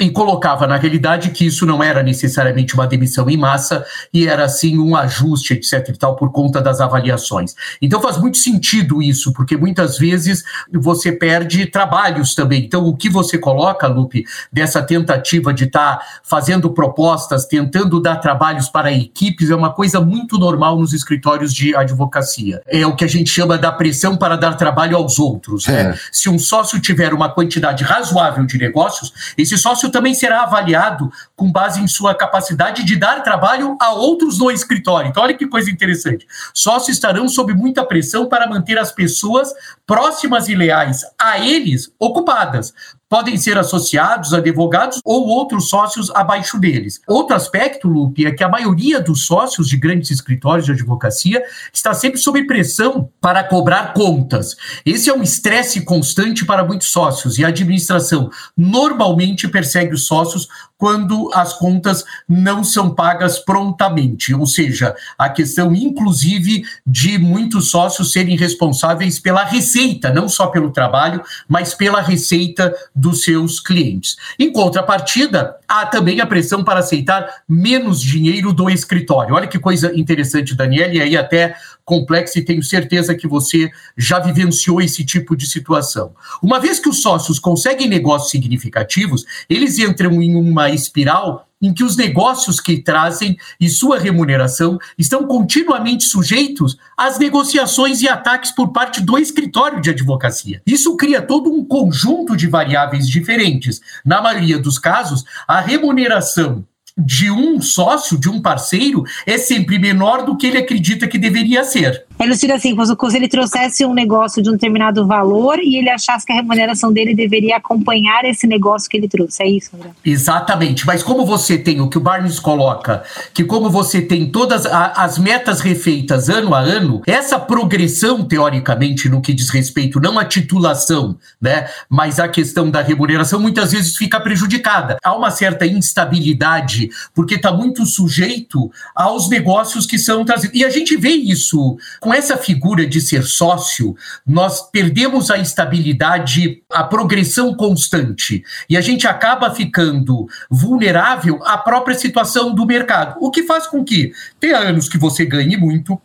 e 0.00 0.10
colocava 0.10 0.64
na 0.66 0.76
realidade 0.76 1.30
que 1.30 1.44
isso 1.44 1.66
não 1.66 1.82
era 1.82 2.04
necessariamente 2.04 2.72
uma 2.74 2.86
demissão 2.86 3.28
em 3.28 3.36
massa 3.36 3.84
e 4.14 4.28
era 4.28 4.48
sim 4.48 4.78
um 4.78 4.94
ajuste, 4.94 5.54
etc. 5.54 5.88
e 5.88 5.98
tal, 5.98 6.14
por 6.14 6.30
conta 6.30 6.62
das 6.62 6.80
avaliações. 6.80 7.56
Então 7.82 8.00
faz 8.00 8.16
muito 8.16 8.38
sentido 8.38 9.02
isso, 9.02 9.32
porque 9.32 9.56
muitas 9.56 9.98
vezes 9.98 10.44
você 10.72 11.10
perde 11.10 11.66
trabalhos 11.66 12.32
também. 12.34 12.64
Então, 12.64 12.86
o 12.86 12.96
que 12.96 13.10
você 13.10 13.36
coloca, 13.38 13.88
Lupe, 13.88 14.24
dessa 14.52 14.80
tentativa 14.80 15.52
de 15.52 15.64
estar 15.64 15.96
tá 15.96 16.06
fazendo 16.22 16.70
propostas, 16.70 17.46
tentando 17.46 18.00
dar 18.00 18.16
trabalhos 18.16 18.68
para 18.68 18.92
equipes, 18.92 19.50
é 19.50 19.56
uma 19.56 19.72
coisa 19.72 20.00
muito 20.00 20.38
normal 20.38 20.78
nos 20.78 20.92
escritórios 20.92 21.52
de 21.52 21.74
advocacia. 21.74 22.62
É 22.68 22.86
o 22.86 22.94
que 22.94 23.04
a 23.04 23.08
gente 23.08 23.30
chama 23.30 23.58
da 23.58 23.72
pressão 23.72 24.16
para 24.16 24.36
dar 24.36 24.54
trabalho 24.54 24.96
aos 24.96 25.18
outros. 25.18 25.66
Né? 25.66 25.80
É. 25.80 25.84
Né? 25.88 25.98
Se 26.12 26.28
um 26.28 26.38
sócio 26.38 26.80
tiver 26.80 27.12
uma 27.12 27.28
quantidade 27.28 27.82
razoável 27.82 28.46
de 28.46 28.58
negócios, 28.58 29.12
esse 29.36 29.58
sócio 29.58 29.87
também 29.90 30.14
será 30.14 30.42
avaliado 30.42 31.10
com 31.36 31.50
base 31.50 31.80
em 31.80 31.88
sua 31.88 32.14
capacidade 32.14 32.84
de 32.84 32.96
dar 32.96 33.22
trabalho 33.22 33.76
a 33.80 33.92
outros 33.92 34.38
no 34.38 34.50
escritório. 34.50 35.08
Então, 35.08 35.22
olha 35.22 35.34
que 35.34 35.46
coisa 35.46 35.70
interessante. 35.70 36.26
Sócios 36.54 36.96
estarão 36.96 37.28
sob 37.28 37.54
muita 37.54 37.84
pressão 37.84 38.28
para 38.28 38.48
manter 38.48 38.78
as 38.78 38.92
pessoas 38.92 39.52
próximas 39.86 40.48
e 40.48 40.54
leais 40.54 41.04
a 41.18 41.38
eles 41.38 41.92
ocupadas, 41.98 42.74
podem 43.08 43.36
ser 43.38 43.56
associados, 43.56 44.34
advogados 44.34 45.00
ou 45.04 45.26
outros 45.28 45.68
sócios 45.68 46.10
abaixo 46.10 46.58
deles. 46.58 47.00
Outro 47.06 47.34
aspecto, 47.34 47.88
Lupe, 47.88 48.26
é 48.26 48.32
que 48.32 48.44
a 48.44 48.48
maioria 48.48 49.00
dos 49.00 49.24
sócios 49.24 49.68
de 49.68 49.76
grandes 49.76 50.10
escritórios 50.10 50.66
de 50.66 50.72
advocacia 50.72 51.42
está 51.72 51.94
sempre 51.94 52.20
sob 52.20 52.44
pressão 52.46 53.10
para 53.20 53.42
cobrar 53.44 53.94
contas. 53.94 54.56
Esse 54.84 55.08
é 55.08 55.14
um 55.14 55.22
estresse 55.22 55.80
constante 55.82 56.44
para 56.44 56.64
muitos 56.64 56.90
sócios 56.90 57.38
e 57.38 57.44
a 57.44 57.48
administração 57.48 58.30
normalmente 58.56 59.48
persegue 59.48 59.94
os 59.94 60.06
sócios 60.06 60.48
quando 60.78 61.28
as 61.34 61.54
contas 61.54 62.04
não 62.28 62.62
são 62.62 62.94
pagas 62.94 63.40
prontamente, 63.40 64.32
ou 64.32 64.46
seja, 64.46 64.94
a 65.18 65.28
questão 65.28 65.74
inclusive 65.74 66.62
de 66.86 67.18
muitos 67.18 67.70
sócios 67.70 68.12
serem 68.12 68.36
responsáveis 68.36 69.18
pela 69.18 69.44
receita, 69.44 70.12
não 70.12 70.28
só 70.28 70.46
pelo 70.46 70.70
trabalho, 70.70 71.20
mas 71.48 71.74
pela 71.74 72.00
receita 72.00 72.72
dos 72.98 73.22
seus 73.22 73.60
clientes. 73.60 74.16
Em 74.38 74.52
contrapartida, 74.52 75.56
há 75.66 75.86
também 75.86 76.20
a 76.20 76.26
pressão 76.26 76.64
para 76.64 76.80
aceitar 76.80 77.42
menos 77.48 78.00
dinheiro 78.00 78.52
do 78.52 78.68
escritório. 78.68 79.34
Olha 79.34 79.46
que 79.46 79.58
coisa 79.58 79.92
interessante, 79.98 80.54
Daniel, 80.54 80.92
e 80.92 81.00
aí 81.00 81.16
até 81.16 81.54
complexa 81.84 82.38
e 82.38 82.44
tenho 82.44 82.62
certeza 82.62 83.14
que 83.14 83.26
você 83.26 83.70
já 83.96 84.18
vivenciou 84.18 84.80
esse 84.80 85.04
tipo 85.04 85.34
de 85.34 85.46
situação. 85.46 86.12
Uma 86.42 86.60
vez 86.60 86.78
que 86.78 86.88
os 86.88 87.00
sócios 87.00 87.38
conseguem 87.38 87.88
negócios 87.88 88.30
significativos, 88.30 89.24
eles 89.48 89.78
entram 89.78 90.20
em 90.20 90.36
uma 90.36 90.68
espiral 90.68 91.47
em 91.60 91.72
que 91.72 91.84
os 91.84 91.96
negócios 91.96 92.60
que 92.60 92.78
trazem 92.80 93.36
e 93.60 93.68
sua 93.68 93.98
remuneração 93.98 94.78
estão 94.96 95.26
continuamente 95.26 96.04
sujeitos 96.04 96.76
às 96.96 97.18
negociações 97.18 98.02
e 98.02 98.08
ataques 98.08 98.50
por 98.50 98.68
parte 98.68 99.00
do 99.00 99.18
escritório 99.18 99.80
de 99.80 99.90
advocacia. 99.90 100.62
Isso 100.66 100.96
cria 100.96 101.20
todo 101.20 101.52
um 101.52 101.64
conjunto 101.64 102.36
de 102.36 102.46
variáveis 102.46 103.08
diferentes. 103.08 103.80
Na 104.04 104.20
maioria 104.20 104.58
dos 104.58 104.78
casos, 104.78 105.24
a 105.46 105.60
remuneração 105.60 106.64
de 106.96 107.30
um 107.30 107.62
sócio, 107.62 108.18
de 108.18 108.28
um 108.28 108.42
parceiro, 108.42 109.04
é 109.24 109.38
sempre 109.38 109.78
menor 109.78 110.24
do 110.24 110.36
que 110.36 110.46
ele 110.48 110.58
acredita 110.58 111.06
que 111.06 111.16
deveria 111.16 111.62
ser. 111.62 112.07
É 112.18 112.26
sentido 112.32 112.52
assim, 112.52 112.76
se 113.10 113.16
ele 113.16 113.28
trouxesse 113.28 113.84
um 113.84 113.94
negócio 113.94 114.42
de 114.42 114.48
um 114.48 114.52
determinado 114.52 115.06
valor 115.06 115.58
e 115.60 115.76
ele 115.76 115.88
achasse 115.88 116.26
que 116.26 116.32
a 116.32 116.34
remuneração 116.34 116.92
dele 116.92 117.14
deveria 117.14 117.56
acompanhar 117.56 118.24
esse 118.24 118.46
negócio 118.46 118.88
que 118.88 118.96
ele 118.96 119.08
trouxe, 119.08 119.42
é 119.42 119.48
isso, 119.48 119.70
André? 119.74 119.90
Exatamente, 120.04 120.86
mas 120.86 121.02
como 121.02 121.24
você 121.24 121.56
tem 121.56 121.80
o 121.80 121.88
que 121.88 121.96
o 121.96 122.00
Barnes 122.00 122.38
coloca, 122.40 123.02
que 123.32 123.44
como 123.44 123.70
você 123.70 124.02
tem 124.02 124.30
todas 124.30 124.66
as 124.66 125.18
metas 125.18 125.60
refeitas 125.60 126.28
ano 126.28 126.54
a 126.54 126.60
ano, 126.60 127.02
essa 127.06 127.38
progressão, 127.38 128.24
teoricamente, 128.24 129.08
no 129.08 129.22
que 129.22 129.32
diz 129.32 129.48
respeito, 129.50 130.00
não 130.00 130.18
à 130.18 130.24
titulação, 130.24 131.16
né, 131.40 131.68
mas 131.88 132.18
a 132.18 132.28
questão 132.28 132.70
da 132.70 132.82
remuneração, 132.82 133.40
muitas 133.40 133.72
vezes 133.72 133.96
fica 133.96 134.20
prejudicada. 134.20 134.96
Há 135.02 135.14
uma 135.14 135.30
certa 135.30 135.66
instabilidade, 135.66 136.90
porque 137.14 137.36
está 137.36 137.52
muito 137.52 137.86
sujeito 137.86 138.70
aos 138.94 139.28
negócios 139.28 139.86
que 139.86 139.98
são 139.98 140.24
trazidos. 140.24 140.58
E 140.58 140.64
a 140.64 140.70
gente 140.70 140.96
vê 140.96 141.10
isso 141.10 141.76
com 142.00 142.07
essa 142.12 142.36
figura 142.36 142.86
de 142.86 143.00
ser 143.00 143.22
sócio, 143.24 143.96
nós 144.26 144.70
perdemos 144.70 145.30
a 145.30 145.38
estabilidade, 145.38 146.62
a 146.70 146.84
progressão 146.84 147.54
constante. 147.54 148.42
E 148.68 148.76
a 148.76 148.80
gente 148.80 149.06
acaba 149.06 149.54
ficando 149.54 150.26
vulnerável 150.50 151.40
à 151.44 151.56
própria 151.58 151.96
situação 151.96 152.54
do 152.54 152.66
mercado. 152.66 153.16
O 153.20 153.30
que 153.30 153.42
faz 153.42 153.66
com 153.66 153.84
que 153.84 154.12
tenha 154.38 154.58
anos 154.58 154.88
que 154.88 154.98
você 154.98 155.24
ganhe 155.24 155.56
muito, 155.56 156.00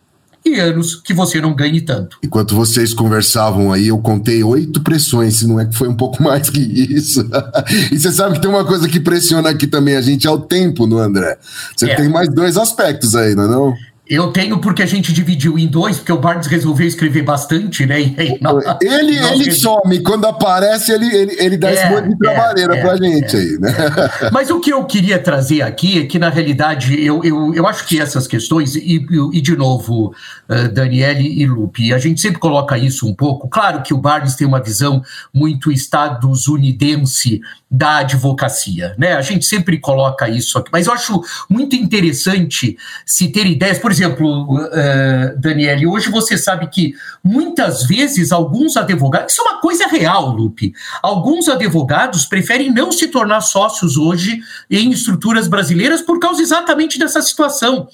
e 0.45 0.59
anos 0.59 0.95
que 0.95 1.13
você 1.13 1.39
não 1.39 1.55
ganhe 1.55 1.81
tanto. 1.81 2.17
Enquanto 2.21 2.53
vocês 2.53 2.93
conversavam 2.93 3.71
aí, 3.71 3.87
eu 3.87 3.97
contei 3.99 4.43
oito 4.43 4.81
pressões, 4.81 5.37
se 5.37 5.47
não 5.47 5.59
é 5.59 5.65
que 5.65 5.75
foi 5.75 5.87
um 5.87 5.95
pouco 5.95 6.21
mais 6.21 6.49
que 6.49 6.59
isso. 6.59 7.25
e 7.91 7.97
você 7.97 8.11
sabe 8.11 8.35
que 8.35 8.41
tem 8.41 8.49
uma 8.49 8.65
coisa 8.65 8.89
que 8.89 8.99
pressiona 8.99 9.49
aqui 9.49 9.65
também 9.65 9.95
a 9.95 10.01
gente, 10.01 10.27
é 10.27 10.29
o 10.29 10.39
tempo, 10.39 10.85
no 10.85 10.97
André? 10.97 11.37
Você 11.75 11.89
é. 11.89 11.95
tem 11.95 12.09
mais 12.09 12.27
dois 12.27 12.57
aspectos 12.57 13.15
aí, 13.15 13.35
não 13.35 13.43
é 13.43 13.47
não? 13.47 13.73
Eu 14.13 14.31
tenho 14.31 14.59
porque 14.59 14.83
a 14.83 14.85
gente 14.85 15.11
dividiu 15.11 15.57
em 15.57 15.65
dois, 15.65 15.97
porque 15.97 16.11
o 16.11 16.19
Barnes 16.19 16.45
resolveu 16.45 16.85
escrever 16.85 17.23
bastante, 17.23 17.83
né? 17.83 17.99
E, 17.99 18.37
nós, 18.39 18.63
ele 18.79 19.19
nós 19.19 19.39
ele 19.39 19.51
some, 19.51 20.03
quando 20.03 20.25
aparece, 20.25 20.91
ele, 20.91 21.07
ele, 21.07 21.35
ele 21.39 21.57
dá 21.57 21.71
é, 21.71 21.73
esse 21.73 21.89
monte 21.89 22.09
de 22.09 22.17
trabalheira 22.19 22.77
é, 22.77 22.81
pra 22.81 22.93
é, 22.93 22.97
gente 22.97 23.35
é. 23.35 23.39
aí, 23.39 23.57
né? 23.59 23.71
Mas 24.31 24.51
o 24.51 24.59
que 24.59 24.71
eu 24.71 24.85
queria 24.85 25.17
trazer 25.17 25.63
aqui 25.63 25.99
é 25.99 26.05
que, 26.05 26.19
na 26.19 26.29
realidade, 26.29 27.03
eu, 27.03 27.23
eu, 27.23 27.55
eu 27.55 27.65
acho 27.65 27.87
que 27.87 27.99
essas 27.99 28.27
questões, 28.27 28.75
e, 28.75 29.03
e 29.33 29.41
de 29.41 29.55
novo, 29.55 30.13
uh, 30.47 30.71
Daniele 30.71 31.41
e 31.41 31.47
Lupe, 31.47 31.91
a 31.91 31.97
gente 31.97 32.21
sempre 32.21 32.37
coloca 32.37 32.77
isso 32.77 33.07
um 33.07 33.15
pouco. 33.15 33.47
Claro 33.47 33.81
que 33.81 33.95
o 33.95 33.97
Barnes 33.97 34.35
tem 34.35 34.45
uma 34.45 34.61
visão 34.61 35.01
muito 35.33 35.71
estadunidense 35.71 37.41
da 37.73 37.97
advocacia, 37.97 38.93
né? 38.99 39.13
A 39.13 39.21
gente 39.23 39.45
sempre 39.45 39.79
coloca 39.79 40.29
isso 40.29 40.59
aqui, 40.59 40.69
mas 40.71 40.85
eu 40.85 40.93
acho 40.93 41.23
muito 41.49 41.75
interessante 41.75 42.77
se 43.03 43.29
ter 43.29 43.47
ideias, 43.47 43.79
por 43.79 43.89
exemplo, 43.89 44.02
uh, 44.07 45.37
Daniele, 45.37 45.87
hoje 45.87 46.09
você 46.09 46.37
sabe 46.37 46.67
que 46.67 46.93
muitas 47.23 47.83
vezes 47.85 48.31
alguns 48.31 48.75
advogados, 48.77 49.33
isso 49.33 49.41
é 49.41 49.51
uma 49.51 49.61
coisa 49.61 49.87
real, 49.87 50.29
Lupe, 50.31 50.73
alguns 51.01 51.47
advogados 51.47 52.25
preferem 52.25 52.71
não 52.71 52.91
se 52.91 53.07
tornar 53.07 53.41
sócios 53.41 53.97
hoje 53.97 54.41
em 54.69 54.91
estruturas 54.91 55.47
brasileiras 55.47 56.01
por 56.01 56.19
causa 56.19 56.41
exatamente 56.41 56.97
dessa 56.99 57.21
situação. 57.21 57.87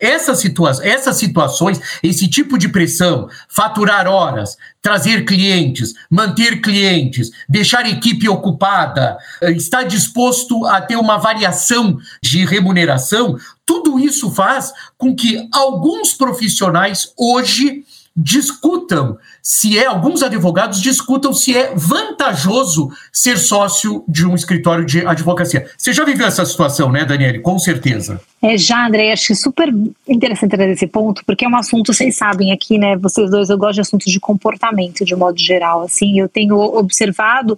Essas, 0.00 0.40
situa 0.40 0.70
essas 0.82 1.16
situações, 1.16 1.80
esse 2.02 2.28
tipo 2.28 2.56
de 2.56 2.68
pressão, 2.68 3.28
faturar 3.48 4.06
horas, 4.06 4.56
trazer 4.80 5.24
clientes, 5.24 5.94
manter 6.08 6.60
clientes, 6.60 7.30
deixar 7.48 7.84
equipe 7.88 8.28
ocupada, 8.28 9.18
eh, 9.42 9.50
estar 9.52 9.82
disposto 9.82 10.64
a 10.66 10.80
ter 10.80 10.96
uma 10.96 11.18
variação 11.18 11.98
de 12.22 12.44
remuneração, 12.44 13.36
tudo 13.66 13.98
isso 13.98 14.30
faz 14.30 14.72
com 14.96 15.14
que 15.14 15.48
alguns 15.52 16.14
profissionais 16.14 17.12
hoje 17.16 17.84
discutam 18.20 19.16
se 19.40 19.78
é, 19.78 19.86
alguns 19.86 20.24
advogados 20.24 20.82
discutam 20.82 21.32
se 21.32 21.56
é 21.56 21.72
vantajoso 21.76 22.90
ser 23.12 23.38
sócio 23.38 24.04
de 24.08 24.26
um 24.26 24.34
escritório 24.34 24.84
de 24.84 25.06
advocacia. 25.06 25.70
Você 25.78 25.92
já 25.92 26.04
viveu 26.04 26.26
essa 26.26 26.44
situação, 26.44 26.90
né, 26.90 27.04
Daniele? 27.04 27.38
Com 27.38 27.58
certeza. 27.60 28.20
É, 28.42 28.58
já, 28.58 28.86
André, 28.86 29.12
acho 29.12 29.34
super 29.36 29.72
interessante 30.06 30.50
trazer 30.50 30.72
esse 30.72 30.86
ponto, 30.88 31.22
porque 31.24 31.44
é 31.44 31.48
um 31.48 31.56
assunto, 31.56 31.92
vocês 31.92 32.16
sabem 32.16 32.52
aqui, 32.52 32.76
né, 32.76 32.96
vocês 32.96 33.30
dois, 33.30 33.50
eu 33.50 33.56
gosto 33.56 33.74
de 33.74 33.80
assuntos 33.82 34.12
de 34.12 34.18
comportamento, 34.18 35.04
de 35.04 35.14
modo 35.14 35.38
geral, 35.38 35.82
assim, 35.82 36.18
eu 36.18 36.28
tenho 36.28 36.56
observado 36.56 37.56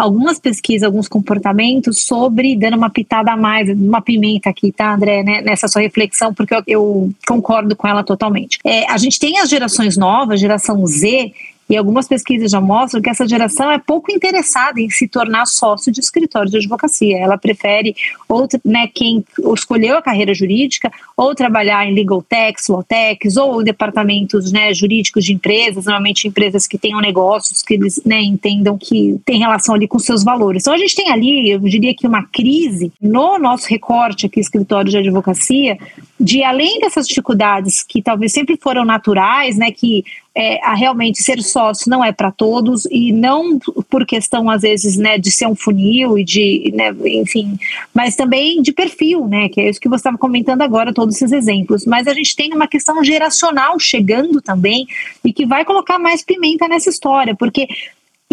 algumas 0.00 0.38
pesquisas, 0.38 0.84
alguns 0.84 1.08
comportamentos 1.08 2.02
sobre, 2.02 2.56
dando 2.56 2.76
uma 2.76 2.90
pitada 2.90 3.32
a 3.32 3.36
mais, 3.36 3.68
uma 3.68 4.00
pimenta 4.00 4.50
aqui, 4.50 4.72
tá, 4.72 4.94
André, 4.94 5.22
né, 5.22 5.40
nessa 5.42 5.68
sua 5.68 5.82
reflexão, 5.82 6.32
porque 6.32 6.54
eu, 6.54 6.62
eu 6.66 7.10
concordo 7.26 7.76
com 7.76 7.86
ela 7.86 8.02
totalmente. 8.02 8.58
É, 8.64 8.90
a 8.90 8.96
gente 8.96 9.18
tem 9.18 9.38
as 9.38 9.48
gerações 9.48 9.96
novas, 9.96 10.40
geração 10.40 10.84
Z, 10.86 11.32
e 11.70 11.76
algumas 11.76 12.08
pesquisas 12.08 12.50
já 12.50 12.60
mostram 12.60 13.00
que 13.00 13.08
essa 13.08 13.28
geração 13.28 13.70
é 13.70 13.78
pouco 13.78 14.10
interessada 14.10 14.80
em 14.80 14.90
se 14.90 15.06
tornar 15.06 15.46
sócio 15.46 15.92
de 15.92 16.00
escritório 16.00 16.50
de 16.50 16.56
advocacia. 16.56 17.16
Ela 17.16 17.38
prefere 17.38 17.94
ou 18.28 18.48
né, 18.64 18.88
quem 18.92 19.24
escolheu 19.54 19.96
a 19.96 20.02
carreira 20.02 20.34
jurídica 20.34 20.90
ou 21.16 21.32
trabalhar 21.32 21.86
em 21.86 21.94
legal 21.94 22.20
techs, 22.22 22.66
law 22.66 22.82
techs, 22.82 23.36
ou 23.36 23.62
departamentos 23.62 24.50
né, 24.50 24.74
jurídicos 24.74 25.24
de 25.24 25.32
empresas, 25.32 25.84
normalmente 25.84 26.26
empresas 26.26 26.66
que 26.66 26.76
tenham 26.76 27.00
negócios 27.00 27.62
que 27.62 27.74
eles 27.74 28.02
né, 28.04 28.20
entendam 28.20 28.76
que 28.76 29.20
tem 29.24 29.38
relação 29.38 29.76
ali 29.76 29.86
com 29.86 29.98
seus 30.00 30.24
valores. 30.24 30.64
Então 30.64 30.74
a 30.74 30.78
gente 30.78 30.96
tem 30.96 31.08
ali, 31.08 31.50
eu 31.50 31.60
diria 31.60 31.94
que 31.94 32.04
uma 32.04 32.24
crise 32.24 32.92
no 33.00 33.38
nosso 33.38 33.68
recorte 33.68 34.26
aqui, 34.26 34.40
escritório 34.40 34.90
de 34.90 34.98
advocacia, 34.98 35.78
de 36.20 36.44
além 36.44 36.78
dessas 36.80 37.08
dificuldades 37.08 37.82
que 37.82 38.02
talvez 38.02 38.32
sempre 38.32 38.58
foram 38.60 38.84
naturais, 38.84 39.56
né, 39.56 39.70
que 39.70 40.04
é, 40.34 40.62
a 40.62 40.74
realmente 40.74 41.22
ser 41.22 41.42
sócio 41.42 41.90
não 41.90 42.04
é 42.04 42.12
para 42.12 42.30
todos 42.30 42.86
e 42.90 43.10
não 43.10 43.58
por 43.88 44.06
questão 44.06 44.48
às 44.48 44.62
vezes 44.62 44.96
né 44.96 45.18
de 45.18 45.28
ser 45.28 45.48
um 45.48 45.56
funil 45.56 46.16
e 46.16 46.22
de 46.22 46.72
né, 46.72 46.94
enfim 47.04 47.58
mas 47.92 48.14
também 48.14 48.62
de 48.62 48.72
perfil 48.72 49.26
né 49.26 49.48
que 49.48 49.60
é 49.60 49.68
isso 49.68 49.80
que 49.80 49.88
você 49.88 49.96
estava 49.96 50.16
comentando 50.16 50.62
agora 50.62 50.94
todos 50.94 51.16
esses 51.16 51.32
exemplos. 51.32 51.84
Mas 51.84 52.06
a 52.06 52.14
gente 52.14 52.36
tem 52.36 52.52
uma 52.54 52.68
questão 52.68 53.02
geracional 53.02 53.78
chegando 53.80 54.40
também 54.40 54.86
e 55.24 55.32
que 55.32 55.46
vai 55.46 55.64
colocar 55.64 55.98
mais 55.98 56.22
pimenta 56.22 56.68
nessa 56.68 56.90
história 56.90 57.34
porque 57.34 57.66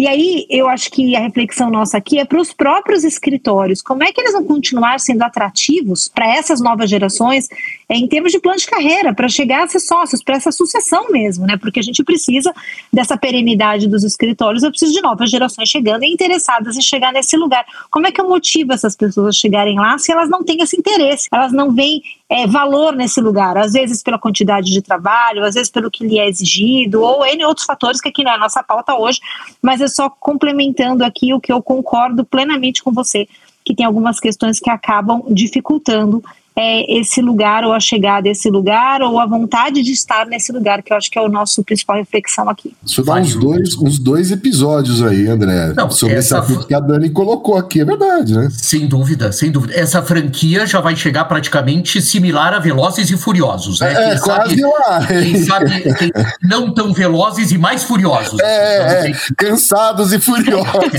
e 0.00 0.06
aí, 0.06 0.46
eu 0.48 0.68
acho 0.68 0.92
que 0.92 1.16
a 1.16 1.20
reflexão 1.20 1.68
nossa 1.70 1.98
aqui 1.98 2.20
é 2.20 2.24
para 2.24 2.40
os 2.40 2.52
próprios 2.52 3.02
escritórios. 3.02 3.82
Como 3.82 4.04
é 4.04 4.12
que 4.12 4.20
eles 4.20 4.32
vão 4.32 4.44
continuar 4.44 5.00
sendo 5.00 5.22
atrativos 5.22 6.06
para 6.06 6.36
essas 6.36 6.60
novas 6.60 6.88
gerações 6.88 7.48
é, 7.88 7.96
em 7.96 8.06
termos 8.06 8.30
de 8.30 8.38
plano 8.38 8.58
de 8.58 8.66
carreira, 8.66 9.12
para 9.12 9.28
chegar 9.28 9.64
a 9.64 9.66
ser 9.66 9.80
sócios, 9.80 10.22
para 10.22 10.36
essa 10.36 10.52
sucessão 10.52 11.10
mesmo, 11.10 11.46
né? 11.46 11.56
Porque 11.56 11.80
a 11.80 11.82
gente 11.82 12.04
precisa 12.04 12.54
dessa 12.92 13.16
perenidade 13.16 13.88
dos 13.88 14.04
escritórios, 14.04 14.62
eu 14.62 14.70
preciso 14.70 14.92
de 14.92 15.02
novas 15.02 15.28
gerações 15.30 15.68
chegando 15.68 16.04
e 16.04 16.12
interessadas 16.12 16.76
em 16.76 16.80
chegar 16.80 17.12
nesse 17.12 17.36
lugar. 17.36 17.66
Como 17.90 18.06
é 18.06 18.12
que 18.12 18.20
eu 18.20 18.28
motivo 18.28 18.72
essas 18.72 18.94
pessoas 18.94 19.28
a 19.28 19.32
chegarem 19.32 19.80
lá 19.80 19.98
se 19.98 20.12
elas 20.12 20.28
não 20.30 20.44
têm 20.44 20.62
esse 20.62 20.78
interesse? 20.78 21.26
Elas 21.32 21.52
não 21.52 21.74
veem 21.74 22.02
é, 22.28 22.46
valor 22.46 22.94
nesse 22.94 23.20
lugar, 23.20 23.56
às 23.56 23.72
vezes 23.72 24.02
pela 24.02 24.18
quantidade 24.18 24.70
de 24.70 24.82
trabalho, 24.82 25.44
às 25.44 25.54
vezes 25.54 25.70
pelo 25.70 25.90
que 25.90 26.06
lhe 26.06 26.18
é 26.18 26.28
exigido, 26.28 27.00
ou 27.00 27.24
N 27.24 27.44
outros 27.46 27.64
fatores 27.64 28.00
que 28.00 28.10
aqui 28.10 28.22
não 28.22 28.32
é 28.32 28.34
a 28.34 28.38
nossa 28.38 28.62
pauta 28.62 28.94
hoje, 28.94 29.18
mas 29.62 29.80
só 29.88 30.08
complementando 30.08 31.04
aqui 31.04 31.32
o 31.32 31.40
que 31.40 31.52
eu 31.52 31.62
concordo 31.62 32.24
plenamente 32.24 32.82
com 32.82 32.92
você, 32.92 33.28
que 33.64 33.74
tem 33.74 33.84
algumas 33.84 34.20
questões 34.20 34.58
que 34.58 34.70
acabam 34.70 35.24
dificultando 35.28 36.22
é, 36.58 36.98
esse 36.98 37.22
lugar 37.22 37.62
ou 37.62 37.72
a 37.72 37.78
chegada 37.78 38.22
desse 38.22 38.50
lugar 38.50 39.00
ou 39.00 39.20
a 39.20 39.26
vontade 39.26 39.80
de 39.80 39.92
estar 39.92 40.26
nesse 40.26 40.50
lugar, 40.50 40.82
que 40.82 40.92
eu 40.92 40.96
acho 40.96 41.08
que 41.08 41.16
é 41.16 41.22
o 41.22 41.28
nosso 41.28 41.62
principal 41.62 41.96
reflexão 41.96 42.48
aqui. 42.48 42.74
Isso 42.84 43.04
dá 43.04 43.14
uns 43.14 43.36
dois, 43.36 43.76
uns 43.76 43.96
dois 43.98 44.32
episódios 44.32 45.00
aí, 45.00 45.28
André, 45.28 45.72
Não, 45.76 45.88
sobre 45.88 46.16
essa... 46.16 46.38
esse 46.38 46.66
que 46.66 46.74
a 46.74 46.80
Dani 46.80 47.10
colocou 47.10 47.56
aqui, 47.56 47.82
é 47.82 47.84
verdade, 47.84 48.34
né? 48.34 48.48
Sem 48.50 48.88
dúvida, 48.88 49.30
sem 49.30 49.52
dúvida. 49.52 49.72
Essa 49.74 50.02
franquia 50.02 50.66
já 50.66 50.80
vai 50.80 50.96
chegar 50.96 51.26
praticamente 51.26 52.02
similar 52.02 52.52
a 52.52 52.58
Velozes 52.58 53.08
e 53.08 53.16
Furiosos, 53.16 53.78
né? 53.78 53.92
É, 53.92 54.10
quem 54.10 54.18
quase 54.18 54.60
sabe, 54.60 54.62
lá. 54.62 55.06
Quem 55.06 55.42
sabe 55.44 55.94
quem 55.94 56.10
não 56.42 56.74
tão 56.74 56.92
velozes 56.92 57.52
e 57.52 57.58
mais 57.58 57.84
furiosos. 57.84 58.40
É, 58.40 59.10
é 59.10 59.12
cansados 59.36 60.12
e 60.12 60.18
furiosos. 60.18 60.72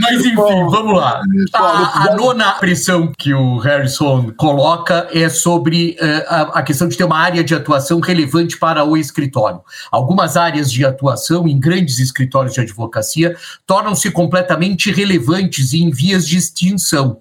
Mas 0.00 0.20
enfim, 0.20 0.34
vamos 0.34 0.94
lá. 0.94 1.22
A, 1.54 2.10
a 2.10 2.16
nona 2.16 2.52
pressão 2.52 3.10
que 3.16 3.29
que 3.30 3.34
o 3.34 3.58
Harrison 3.58 4.32
coloca 4.36 5.06
é 5.12 5.28
sobre 5.28 5.96
uh, 6.00 6.24
a, 6.26 6.40
a, 6.58 6.62
questão 6.64 6.88
de 6.88 6.96
ter 6.96 7.04
uma 7.04 7.16
área 7.16 7.44
de 7.44 7.54
atuação 7.54 8.00
relevante 8.00 8.58
para 8.58 8.84
o 8.84 8.96
escritório. 8.96 9.60
Algumas 9.88 10.36
áreas 10.36 10.72
de 10.72 10.84
atuação 10.84 11.46
em 11.46 11.58
grandes 11.60 12.00
escritórios 12.00 12.54
de 12.54 12.60
advocacia 12.60 13.36
tornam-se 13.64 14.10
completamente 14.10 14.90
relevantes 14.90 15.72
e 15.72 15.80
em 15.80 15.92
vias 15.92 16.26
de 16.26 16.38
extinção 16.38 17.18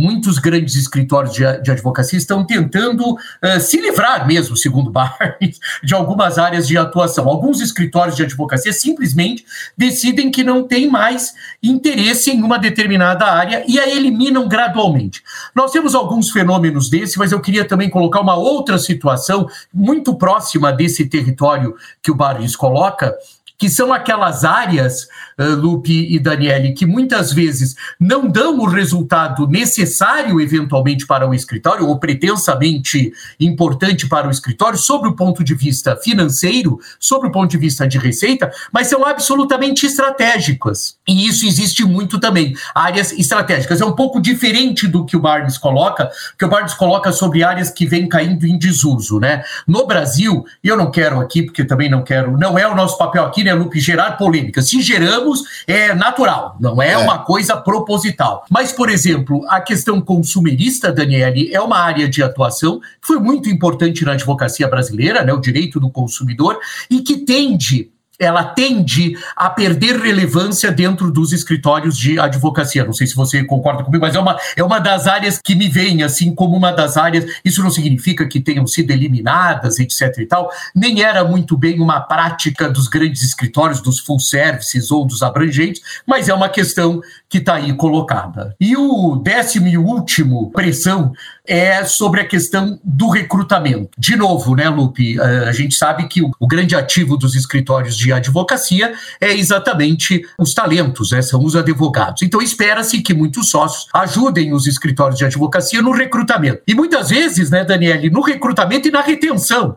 muitos 0.00 0.38
grandes 0.38 0.74
escritórios 0.74 1.34
de, 1.34 1.44
de 1.62 1.70
advocacia 1.70 2.18
estão 2.18 2.44
tentando 2.44 3.12
uh, 3.12 3.60
se 3.60 3.80
livrar 3.80 4.26
mesmo, 4.26 4.56
segundo 4.56 4.90
Barnes, 4.90 5.60
de 5.82 5.94
algumas 5.94 6.38
áreas 6.38 6.66
de 6.66 6.76
atuação. 6.78 7.28
Alguns 7.28 7.60
escritórios 7.60 8.16
de 8.16 8.22
advocacia 8.22 8.72
simplesmente 8.72 9.44
decidem 9.76 10.30
que 10.30 10.42
não 10.42 10.66
tem 10.66 10.88
mais 10.88 11.34
interesse 11.62 12.30
em 12.30 12.42
uma 12.42 12.58
determinada 12.58 13.26
área 13.26 13.64
e 13.66 13.78
a 13.78 13.88
eliminam 13.88 14.48
gradualmente. 14.48 15.22
Nós 15.54 15.70
temos 15.70 15.94
alguns 15.94 16.30
fenômenos 16.30 16.88
desse, 16.88 17.18
mas 17.18 17.32
eu 17.32 17.40
queria 17.40 17.64
também 17.64 17.90
colocar 17.90 18.20
uma 18.20 18.36
outra 18.36 18.78
situação 18.78 19.48
muito 19.72 20.14
próxima 20.14 20.72
desse 20.72 21.06
território 21.06 21.74
que 22.02 22.10
o 22.10 22.14
Barnes 22.14 22.56
coloca, 22.56 23.14
que 23.60 23.68
são 23.68 23.92
aquelas 23.92 24.42
áreas, 24.42 25.06
uh, 25.38 25.54
Lupe 25.54 25.92
e 26.10 26.18
Daniele, 26.18 26.72
que 26.72 26.86
muitas 26.86 27.30
vezes 27.30 27.76
não 28.00 28.26
dão 28.26 28.58
o 28.58 28.64
resultado 28.64 29.46
necessário, 29.46 30.40
eventualmente, 30.40 31.06
para 31.06 31.28
o 31.28 31.34
escritório, 31.34 31.86
ou 31.86 31.98
pretensamente 31.98 33.12
importante 33.38 34.08
para 34.08 34.26
o 34.26 34.30
escritório, 34.30 34.78
sobre 34.78 35.10
o 35.10 35.14
ponto 35.14 35.44
de 35.44 35.54
vista 35.54 35.94
financeiro, 35.94 36.80
sobre 36.98 37.28
o 37.28 37.30
ponto 37.30 37.50
de 37.50 37.58
vista 37.58 37.86
de 37.86 37.98
receita, 37.98 38.50
mas 38.72 38.86
são 38.86 39.04
absolutamente 39.04 39.84
estratégicas. 39.84 40.96
E 41.06 41.28
isso 41.28 41.44
existe 41.44 41.84
muito 41.84 42.18
também. 42.18 42.54
Áreas 42.74 43.12
estratégicas. 43.12 43.82
É 43.82 43.84
um 43.84 43.92
pouco 43.92 44.22
diferente 44.22 44.88
do 44.88 45.04
que 45.04 45.18
o 45.18 45.20
Barnes 45.20 45.58
coloca, 45.58 46.10
que 46.38 46.46
o 46.46 46.48
Barnes 46.48 46.72
coloca 46.72 47.12
sobre 47.12 47.44
áreas 47.44 47.68
que 47.68 47.84
vêm 47.84 48.08
caindo 48.08 48.46
em 48.46 48.56
desuso. 48.56 49.20
Né? 49.20 49.44
No 49.66 49.86
Brasil, 49.86 50.46
eu 50.64 50.78
não 50.78 50.90
quero 50.90 51.20
aqui, 51.20 51.42
porque 51.42 51.62
também 51.62 51.90
não 51.90 52.02
quero, 52.02 52.38
não 52.38 52.58
é 52.58 52.66
o 52.66 52.74
nosso 52.74 52.96
papel 52.96 53.26
aqui, 53.26 53.44
né? 53.44 53.49
Né, 53.50 53.54
Lupe, 53.54 53.80
gerar 53.80 54.12
polêmica. 54.12 54.62
Se 54.62 54.80
geramos, 54.80 55.42
é 55.66 55.94
natural, 55.94 56.56
não 56.60 56.80
é, 56.80 56.92
é, 56.92 56.98
uma 56.98 57.18
coisa 57.18 57.56
proposital. 57.56 58.44
Mas, 58.48 58.72
por 58.72 58.88
exemplo, 58.88 59.44
a 59.48 59.60
questão 59.60 60.00
consumerista, 60.00 60.92
Daniele, 60.92 61.52
é 61.52 61.60
uma 61.60 61.78
área 61.78 62.08
de 62.08 62.22
atuação 62.22 62.80
que 62.80 63.06
foi 63.06 63.18
muito 63.18 63.48
importante 63.48 64.04
na 64.04 64.12
advocacia 64.12 64.68
brasileira, 64.68 65.24
né, 65.24 65.32
o 65.32 65.40
direito 65.40 65.80
do 65.80 65.90
consumidor, 65.90 66.58
e 66.88 67.00
que 67.00 67.18
tende 67.18 67.90
ela 68.20 68.44
tende 68.44 69.16
a 69.34 69.48
perder 69.48 69.98
relevância 69.98 70.70
dentro 70.70 71.10
dos 71.10 71.32
escritórios 71.32 71.96
de 71.96 72.20
advocacia. 72.20 72.84
Não 72.84 72.92
sei 72.92 73.06
se 73.06 73.16
você 73.16 73.42
concorda 73.42 73.82
comigo, 73.82 74.04
mas 74.04 74.14
é 74.14 74.20
uma, 74.20 74.38
é 74.54 74.62
uma 74.62 74.78
das 74.78 75.06
áreas 75.06 75.40
que 75.42 75.54
me 75.54 75.68
vem 75.68 76.02
assim 76.02 76.34
como 76.34 76.54
uma 76.54 76.70
das 76.70 76.98
áreas. 76.98 77.24
Isso 77.42 77.62
não 77.62 77.70
significa 77.70 78.28
que 78.28 78.38
tenham 78.38 78.66
sido 78.66 78.90
eliminadas, 78.90 79.78
etc. 79.78 80.18
e 80.18 80.26
tal. 80.26 80.50
Nem 80.74 81.02
era 81.02 81.24
muito 81.24 81.56
bem 81.56 81.80
uma 81.80 82.00
prática 82.00 82.68
dos 82.68 82.86
grandes 82.86 83.22
escritórios, 83.22 83.80
dos 83.80 83.98
full 83.98 84.20
services 84.20 84.90
ou 84.90 85.06
dos 85.06 85.22
abrangentes, 85.22 85.82
mas 86.06 86.28
é 86.28 86.34
uma 86.34 86.50
questão 86.50 87.00
que 87.28 87.38
está 87.38 87.54
aí 87.54 87.72
colocada. 87.72 88.54
E 88.60 88.76
o 88.76 89.16
décimo 89.16 89.68
e 89.68 89.78
último 89.78 90.50
pressão 90.50 91.12
é 91.46 91.84
sobre 91.84 92.20
a 92.20 92.26
questão 92.26 92.78
do 92.84 93.08
recrutamento. 93.08 93.90
De 93.98 94.14
novo, 94.14 94.54
né, 94.54 94.68
Lupe? 94.68 95.18
Eh, 95.18 95.48
a 95.48 95.52
gente 95.52 95.74
sabe 95.74 96.06
que 96.06 96.22
o, 96.22 96.46
grande 96.46 96.76
ativo 96.76 97.16
dos 97.16 97.34
escritórios 97.34 97.96
de 97.96 98.09
advocacia 98.12 98.92
é 99.20 99.32
exatamente 99.32 100.24
os 100.38 100.54
talentos, 100.54 101.12
né, 101.12 101.22
são 101.22 101.44
os 101.44 101.56
advogados. 101.56 102.22
Então, 102.22 102.40
espera-se 102.40 103.00
que 103.02 103.14
muitos 103.14 103.50
sócios 103.50 103.86
ajudem 103.92 104.52
os 104.52 104.66
escritórios 104.66 105.18
de 105.18 105.24
advocacia 105.24 105.82
no 105.82 105.92
recrutamento. 105.92 106.62
E 106.66 106.74
muitas 106.74 107.10
vezes, 107.10 107.50
né, 107.50 107.64
Daniele, 107.64 108.10
no 108.10 108.20
recrutamento 108.20 108.88
e 108.88 108.90
na 108.90 109.00
retenção 109.00 109.76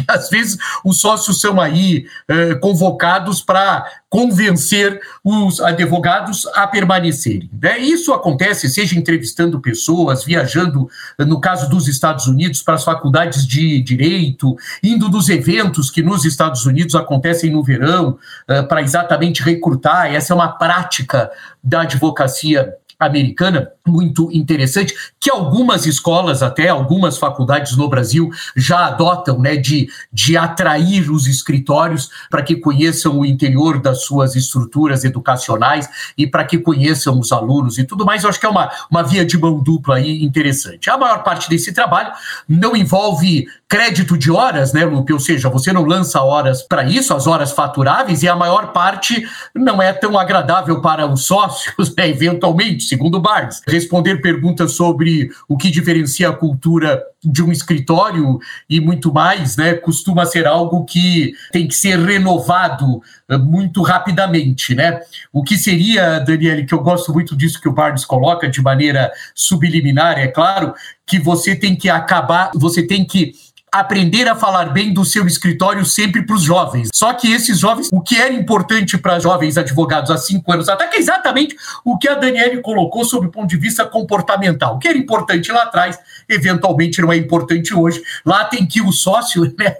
às 0.08 0.28
vezes 0.28 0.58
os 0.84 1.00
sócios 1.00 1.40
são 1.40 1.60
aí 1.60 2.06
eh, 2.28 2.54
convocados 2.56 3.42
para 3.42 3.84
convencer 4.08 5.00
os 5.24 5.58
advogados 5.58 6.46
a 6.54 6.66
permanecerem. 6.66 7.48
Né? 7.60 7.78
Isso 7.78 8.12
acontece, 8.12 8.68
seja 8.68 8.98
entrevistando 8.98 9.58
pessoas, 9.58 10.22
viajando, 10.22 10.86
no 11.18 11.40
caso 11.40 11.68
dos 11.70 11.88
Estados 11.88 12.26
Unidos, 12.26 12.62
para 12.62 12.74
as 12.74 12.84
faculdades 12.84 13.46
de 13.46 13.80
direito, 13.80 14.54
indo 14.82 15.08
dos 15.08 15.30
eventos 15.30 15.90
que 15.90 16.02
nos 16.02 16.26
Estados 16.26 16.66
Unidos 16.66 16.94
acontecem 16.94 17.50
no 17.50 17.62
verão, 17.62 18.18
eh, 18.46 18.60
para 18.62 18.82
exatamente 18.82 19.42
recrutar. 19.42 20.12
Essa 20.12 20.34
é 20.34 20.36
uma 20.36 20.58
prática 20.58 21.30
da 21.64 21.82
advocacia 21.82 22.74
americana 23.06 23.70
muito 23.86 24.30
interessante, 24.32 24.94
que 25.18 25.30
algumas 25.30 25.86
escolas, 25.86 26.42
até 26.42 26.68
algumas 26.68 27.18
faculdades 27.18 27.76
no 27.76 27.88
Brasil, 27.88 28.30
já 28.56 28.86
adotam, 28.86 29.38
né, 29.38 29.56
de, 29.56 29.88
de 30.12 30.36
atrair 30.36 31.10
os 31.10 31.26
escritórios 31.26 32.10
para 32.30 32.42
que 32.42 32.56
conheçam 32.56 33.18
o 33.18 33.26
interior 33.26 33.80
das 33.80 34.04
suas 34.04 34.36
estruturas 34.36 35.04
educacionais 35.04 35.88
e 36.16 36.26
para 36.26 36.44
que 36.44 36.58
conheçam 36.58 37.18
os 37.18 37.32
alunos 37.32 37.78
e 37.78 37.84
tudo 37.84 38.04
mais. 38.04 38.22
Eu 38.22 38.30
acho 38.30 38.38
que 38.40 38.46
é 38.46 38.48
uma, 38.48 38.70
uma 38.90 39.02
via 39.02 39.24
de 39.24 39.36
mão 39.36 39.60
dupla 39.60 39.96
aí 39.96 40.22
interessante. 40.22 40.88
A 40.88 40.96
maior 40.96 41.22
parte 41.22 41.48
desse 41.48 41.72
trabalho 41.72 42.12
não 42.48 42.76
envolve 42.76 43.46
crédito 43.72 44.18
de 44.18 44.30
horas, 44.30 44.74
né, 44.74 44.84
Lupe? 44.84 45.14
Ou 45.14 45.18
seja, 45.18 45.48
você 45.48 45.72
não 45.72 45.86
lança 45.86 46.20
horas 46.20 46.60
para 46.60 46.84
isso, 46.84 47.14
as 47.14 47.26
horas 47.26 47.52
faturáveis, 47.52 48.22
e 48.22 48.28
a 48.28 48.36
maior 48.36 48.70
parte 48.70 49.26
não 49.54 49.80
é 49.80 49.94
tão 49.94 50.18
agradável 50.18 50.82
para 50.82 51.06
os 51.06 51.24
sócios, 51.24 51.74
né, 51.96 52.10
eventualmente, 52.10 52.84
segundo 52.84 53.18
Barnes. 53.18 53.62
Responder 53.66 54.20
perguntas 54.20 54.72
sobre 54.72 55.30
o 55.48 55.56
que 55.56 55.70
diferencia 55.70 56.28
a 56.28 56.34
cultura 56.34 57.02
de 57.24 57.42
um 57.42 57.50
escritório 57.50 58.38
e 58.68 58.78
muito 58.78 59.10
mais, 59.10 59.56
né, 59.56 59.72
costuma 59.72 60.26
ser 60.26 60.46
algo 60.46 60.84
que 60.84 61.32
tem 61.50 61.66
que 61.66 61.74
ser 61.74 61.98
renovado 61.98 63.00
eh, 63.26 63.38
muito 63.38 63.80
rapidamente, 63.80 64.74
né? 64.74 65.00
O 65.32 65.42
que 65.42 65.56
seria, 65.56 66.18
Daniele, 66.18 66.66
que 66.66 66.74
eu 66.74 66.82
gosto 66.82 67.10
muito 67.10 67.34
disso 67.34 67.60
que 67.60 67.68
o 67.68 67.72
Barnes 67.72 68.04
coloca 68.04 68.50
de 68.50 68.60
maneira 68.60 69.10
subliminar, 69.34 70.18
é 70.18 70.26
claro, 70.26 70.74
que 71.06 71.18
você 71.18 71.56
tem 71.56 71.74
que 71.74 71.88
acabar, 71.88 72.50
você 72.54 72.86
tem 72.86 73.04
que 73.04 73.32
aprender 73.72 74.28
a 74.28 74.34
falar 74.34 74.66
bem 74.66 74.92
do 74.92 75.02
seu 75.02 75.26
escritório 75.26 75.82
sempre 75.86 76.20
para 76.22 76.36
os 76.36 76.42
jovens. 76.42 76.90
Só 76.92 77.14
que 77.14 77.32
esses 77.32 77.58
jovens, 77.58 77.88
o 77.90 78.02
que 78.02 78.16
era 78.16 78.32
importante 78.34 78.98
para 78.98 79.18
jovens 79.18 79.56
advogados 79.56 80.10
há 80.10 80.18
cinco 80.18 80.52
anos 80.52 80.68
até 80.68 80.86
que 80.86 80.96
é 80.96 81.00
exatamente 81.00 81.56
o 81.82 81.96
que 81.96 82.06
a 82.06 82.14
Daniele 82.14 82.60
colocou 82.60 83.02
sob 83.02 83.28
o 83.28 83.30
ponto 83.30 83.48
de 83.48 83.56
vista 83.56 83.86
comportamental. 83.86 84.76
O 84.76 84.78
que 84.78 84.88
era 84.88 84.98
importante 84.98 85.50
lá 85.50 85.62
atrás, 85.62 85.98
eventualmente 86.28 87.00
não 87.00 87.10
é 87.10 87.16
importante 87.16 87.74
hoje. 87.74 88.02
Lá 88.26 88.44
tem 88.44 88.66
que 88.66 88.82
o 88.82 88.92
sócio 88.92 89.42
né, 89.58 89.76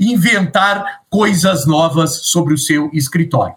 inventar 0.00 1.02
coisas 1.10 1.66
novas 1.66 2.26
sobre 2.28 2.54
o 2.54 2.58
seu 2.58 2.90
escritório. 2.94 3.54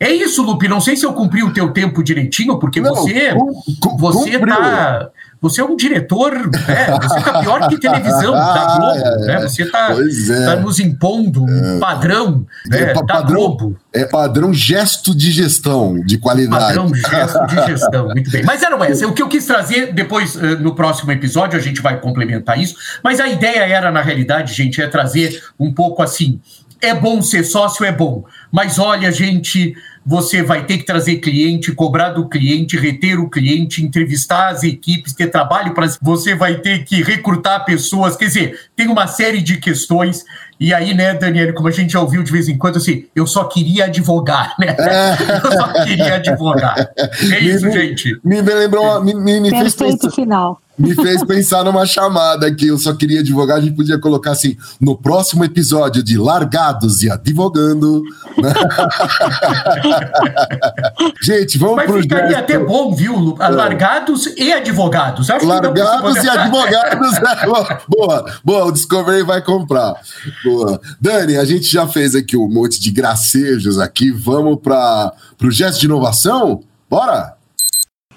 É 0.00 0.10
isso, 0.10 0.42
Lupe. 0.42 0.66
Não 0.66 0.80
sei 0.80 0.96
se 0.96 1.04
eu 1.04 1.12
cumpri 1.12 1.42
o 1.42 1.52
teu 1.52 1.72
tempo 1.72 2.02
direitinho, 2.02 2.58
porque 2.58 2.80
não, 2.80 2.94
você, 2.94 3.34
com, 3.80 3.96
você 3.98 4.38
tá 4.38 5.10
você 5.40 5.62
é 5.62 5.64
um 5.64 5.74
diretor, 5.74 6.32
né? 6.32 6.98
Você 7.02 7.18
está 7.18 7.40
pior 7.40 7.68
que 7.68 7.78
televisão 7.78 8.32
da 8.36 8.76
Globo, 8.76 8.98
é, 8.98 9.26
né? 9.26 9.40
Você 9.40 9.62
está 9.62 9.90
é. 9.90 10.44
tá 10.44 10.56
nos 10.56 10.78
impondo 10.78 11.44
um 11.44 11.76
é. 11.76 11.78
padrão 11.78 12.46
né, 12.66 12.80
é, 12.80 12.92
da 12.92 13.02
padrão, 13.02 13.26
Globo. 13.26 13.76
É 13.90 14.04
padrão 14.04 14.52
gesto 14.52 15.14
de 15.14 15.30
gestão, 15.30 15.98
de 16.04 16.18
qualidade. 16.18 16.66
Padrão 16.66 16.94
gesto 16.94 17.46
de 17.46 17.66
gestão, 17.66 18.08
muito 18.08 18.30
bem. 18.30 18.42
Mas 18.44 18.62
era 18.62 18.76
essa. 18.86 19.06
O 19.06 19.14
que 19.14 19.22
eu 19.22 19.28
quis 19.28 19.46
trazer 19.46 19.94
depois, 19.94 20.36
eh, 20.36 20.56
no 20.56 20.74
próximo 20.74 21.10
episódio, 21.10 21.58
a 21.58 21.62
gente 21.62 21.80
vai 21.80 21.98
complementar 21.98 22.60
isso. 22.60 22.76
Mas 23.02 23.18
a 23.18 23.26
ideia 23.26 23.66
era, 23.66 23.90
na 23.90 24.02
realidade, 24.02 24.52
gente, 24.52 24.82
é 24.82 24.88
trazer 24.88 25.42
um 25.58 25.72
pouco 25.72 26.02
assim. 26.02 26.38
É 26.82 26.94
bom 26.94 27.22
ser 27.22 27.44
sócio, 27.44 27.84
é 27.84 27.92
bom. 27.92 28.24
Mas 28.52 28.78
olha, 28.78 29.10
gente, 29.10 29.74
você 30.04 30.42
vai 30.42 30.64
ter 30.64 30.78
que 30.78 30.84
trazer 30.84 31.16
cliente, 31.16 31.72
cobrar 31.72 32.10
do 32.10 32.28
cliente, 32.28 32.76
reter 32.76 33.18
o 33.18 33.28
cliente, 33.28 33.84
entrevistar 33.84 34.48
as 34.48 34.62
equipes, 34.62 35.12
ter 35.12 35.28
trabalho 35.28 35.74
para. 35.74 35.86
Você 36.00 36.34
vai 36.34 36.56
ter 36.56 36.84
que 36.84 37.02
recrutar 37.02 37.64
pessoas. 37.64 38.16
Quer 38.16 38.26
dizer, 38.26 38.60
tem 38.74 38.88
uma 38.88 39.06
série 39.06 39.42
de 39.42 39.58
questões. 39.58 40.24
E 40.58 40.74
aí, 40.74 40.94
né, 40.94 41.14
Daniel, 41.14 41.54
como 41.54 41.68
a 41.68 41.70
gente 41.70 41.92
já 41.92 42.00
ouviu 42.00 42.22
de 42.22 42.32
vez 42.32 42.48
em 42.48 42.56
quando, 42.56 42.76
assim, 42.76 43.06
eu 43.14 43.26
só 43.26 43.44
queria 43.44 43.86
advogar, 43.86 44.54
né? 44.58 44.76
Eu 45.42 45.52
só 45.52 45.84
queria 45.84 46.14
advogar. 46.16 46.90
É 47.32 47.38
isso, 47.40 47.66
me, 47.66 47.72
gente. 47.72 48.20
Me, 48.22 48.42
lembrou, 48.42 49.02
me, 49.02 49.14
me, 49.14 49.40
me 49.40 49.50
fez 49.50 49.74
pensar, 49.74 50.10
final. 50.10 50.60
Me 50.80 50.94
fez 50.94 51.22
pensar 51.24 51.62
numa 51.62 51.84
chamada 51.84 52.46
aqui. 52.46 52.68
Eu 52.68 52.78
só 52.78 52.94
queria 52.94 53.20
advogar, 53.20 53.58
a 53.58 53.60
gente 53.60 53.76
podia 53.76 53.98
colocar 53.98 54.30
assim, 54.30 54.56
no 54.80 54.96
próximo 54.96 55.44
episódio 55.44 56.02
de 56.02 56.16
Largados 56.16 57.02
e 57.02 57.10
Advogando. 57.10 58.02
gente, 61.22 61.58
vamos 61.58 61.76
Mas 61.76 61.86
pro 61.86 62.00
ficaria 62.00 62.28
gesto. 62.28 62.42
até 62.42 62.58
bom, 62.58 62.94
viu? 62.94 63.36
É. 63.38 63.48
Largados 63.48 64.26
e 64.38 64.50
advogados. 64.50 65.28
Acho 65.28 65.46
Largados 65.46 66.24
e 66.24 66.28
advogados. 66.28 67.10
É, 67.20 67.46
boa, 67.88 68.24
boa, 68.42 68.64
o 68.66 68.72
Discovery 68.72 69.22
vai 69.22 69.42
comprar. 69.42 69.94
Boa. 70.42 70.80
Dani, 71.00 71.36
a 71.36 71.44
gente 71.44 71.70
já 71.70 71.86
fez 71.86 72.14
aqui 72.14 72.36
um 72.36 72.48
monte 72.48 72.80
de 72.80 72.90
gracejos 72.90 73.78
aqui. 73.78 74.10
Vamos 74.10 74.58
para 74.60 75.12
o 75.42 75.50
gesto 75.50 75.80
de 75.80 75.86
inovação? 75.86 76.62
Bora! 76.88 77.34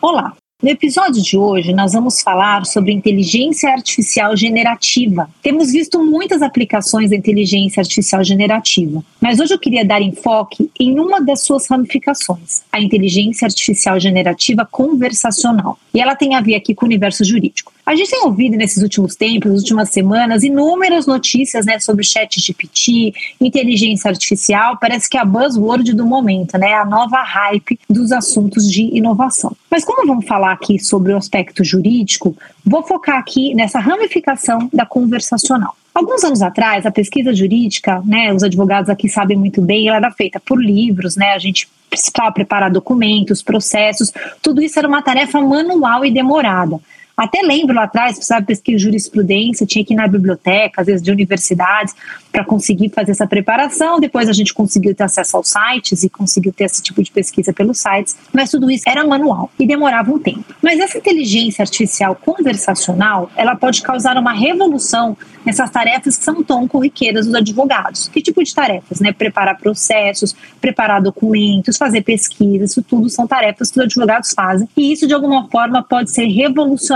Olá, 0.02 0.34
no 0.64 0.70
episódio 0.70 1.22
de 1.22 1.38
hoje, 1.38 1.74
nós 1.74 1.92
vamos 1.92 2.22
falar 2.22 2.66
sobre 2.66 2.94
inteligência 2.94 3.70
artificial 3.70 4.34
generativa. 4.38 5.30
Temos 5.42 5.74
visto 5.74 6.02
muitas 6.02 6.42
aplicações 6.42 7.10
da 7.10 7.18
inteligência 7.18 7.82
artificial 7.82 8.24
generativa, 8.24 9.04
mas 9.20 9.42
hoje 9.42 9.54
eu 9.54 9.60
queria 9.60 9.84
dar 9.84 10.02
enfoque 10.02 10.72
em 10.80 10.98
uma 10.98 11.20
das 11.20 11.42
suas 11.44 11.68
ramificações, 11.68 12.62
a 12.72 12.80
inteligência 12.80 13.46
artificial 13.46 14.00
generativa 14.00 14.66
conversacional. 14.66 15.78
E 15.94 16.00
ela 16.00 16.16
tem 16.16 16.34
a 16.34 16.40
ver 16.40 16.56
aqui 16.56 16.74
com 16.74 16.86
o 16.86 16.88
universo 16.88 17.26
jurídico. 17.26 17.74
A 17.86 17.96
gente 17.96 18.12
tem 18.12 18.24
ouvido 18.24 18.56
nesses 18.56 18.82
últimos 18.82 19.14
tempos, 19.14 19.52
últimas 19.52 19.90
semanas, 19.90 20.42
inúmeras 20.42 21.06
notícias 21.06 21.66
né, 21.66 21.80
sobre 21.80 22.06
chat 22.06 22.40
GPT, 22.40 23.14
inteligência 23.42 24.10
artificial. 24.10 24.78
Parece 24.80 25.10
que 25.10 25.18
é 25.18 25.20
a 25.20 25.26
buzzword 25.26 25.94
do 25.94 26.06
momento, 26.06 26.58
né? 26.58 26.74
A 26.76 26.86
nova 26.86 27.22
hype 27.22 27.78
dos 27.90 28.14
assuntos 28.14 28.72
de 28.72 28.84
inovação. 28.84 29.54
Mas 29.70 29.84
como 29.84 30.08
vamos 30.08 30.26
falar 30.26 30.54
aqui 30.54 30.80
sobre 30.80 31.12
o 31.12 31.18
aspecto 31.18 31.62
jurídico, 31.62 32.38
vou 32.66 32.84
focar 32.84 33.18
aqui 33.18 33.54
nessa 33.54 33.80
ramificação 33.80 34.70
da 34.72 34.86
conversacional. 34.86 35.76
Alguns 35.94 36.24
anos 36.24 36.42
atrás, 36.42 36.86
a 36.86 36.92
pesquisa 36.92 37.34
jurídica, 37.34 38.02
né, 38.06 38.34
os 38.34 38.44
advogados 38.44 38.90
aqui 38.90 39.10
sabem 39.10 39.38
muito 39.38 39.62
bem, 39.62 39.88
ela 39.88 39.98
era 39.98 40.12
feita 40.12 40.40
por 40.40 40.60
livros, 40.60 41.16
né, 41.16 41.34
a 41.34 41.38
gente 41.38 41.70
precisava 41.88 42.32
preparar 42.32 42.72
documentos, 42.72 43.44
processos, 43.44 44.12
tudo 44.42 44.60
isso 44.64 44.80
era 44.80 44.88
uma 44.88 45.04
tarefa 45.04 45.40
manual 45.40 46.04
e 46.04 46.10
demorada. 46.10 46.80
Até 47.16 47.42
lembro 47.42 47.76
lá 47.76 47.84
atrás, 47.84 48.16
precisava 48.16 48.46
pesquisar 48.46 48.80
jurisprudência, 48.80 49.66
tinha 49.66 49.86
que 49.86 49.94
ir 49.94 49.98
na 49.98 50.08
biblioteca, 50.08 50.82
às 50.82 50.88
vezes 50.88 51.02
de 51.02 51.12
universidades, 51.12 51.94
para 52.32 52.44
conseguir 52.44 52.90
fazer 52.90 53.12
essa 53.12 53.28
preparação. 53.28 54.00
Depois 54.00 54.28
a 54.28 54.34
gente 54.34 54.54
conseguiu 54.54 54.96
ter 54.96 55.04
acesso 55.04 55.38
aos 55.38 55.50
sites 55.50 56.04
e 56.04 56.10
conseguiu 56.10 56.52
ter 56.52 56.66
esse 56.66 56.82
tipo 56.82 57.04
de 57.04 57.12
pesquisa 57.12 57.54
pelos 57.54 57.80
sites, 57.80 58.18
mas 58.34 58.50
tudo 58.50 58.70
isso 58.72 58.84
era 58.88 59.06
manual 59.06 59.52
e 59.60 59.68
demorava 59.68 60.12
um 60.12 60.18
tempo. 60.18 60.44
Mas 60.62 60.80
essa 60.80 60.98
inteligência 60.98 61.62
artificial 61.62 62.16
conversacional, 62.16 63.30
ela 63.36 63.56
pode 63.56 63.82
causar 63.82 64.18
uma 64.18 64.34
revolução 64.34 65.16
nessas 65.46 65.70
tarefas 65.70 66.18
que 66.18 66.24
são 66.24 66.44
tão 66.44 66.68
corriqueiras 66.68 67.26
dos 67.26 67.36
advogados. 67.36 68.08
Que 68.08 68.22
tipo 68.22 68.44
de 68.44 68.54
tarefas? 68.54 69.00
Né? 69.00 69.12
Preparar 69.12 69.58
processos, 69.58 70.36
preparar 70.60 71.02
documentos, 71.02 71.78
fazer 71.78 72.02
pesquisas, 72.02 72.72
isso 72.72 72.82
tudo 72.82 73.10
são 73.10 73.28
tarefas 73.28 73.70
que 73.70 73.80
os 73.80 73.86
advogados 73.86 74.34
fazem. 74.34 74.68
E 74.76 74.92
isso, 74.92 75.06
de 75.06 75.14
alguma 75.14 75.48
forma, 75.50 75.84
pode 75.84 76.12
ser 76.12 76.26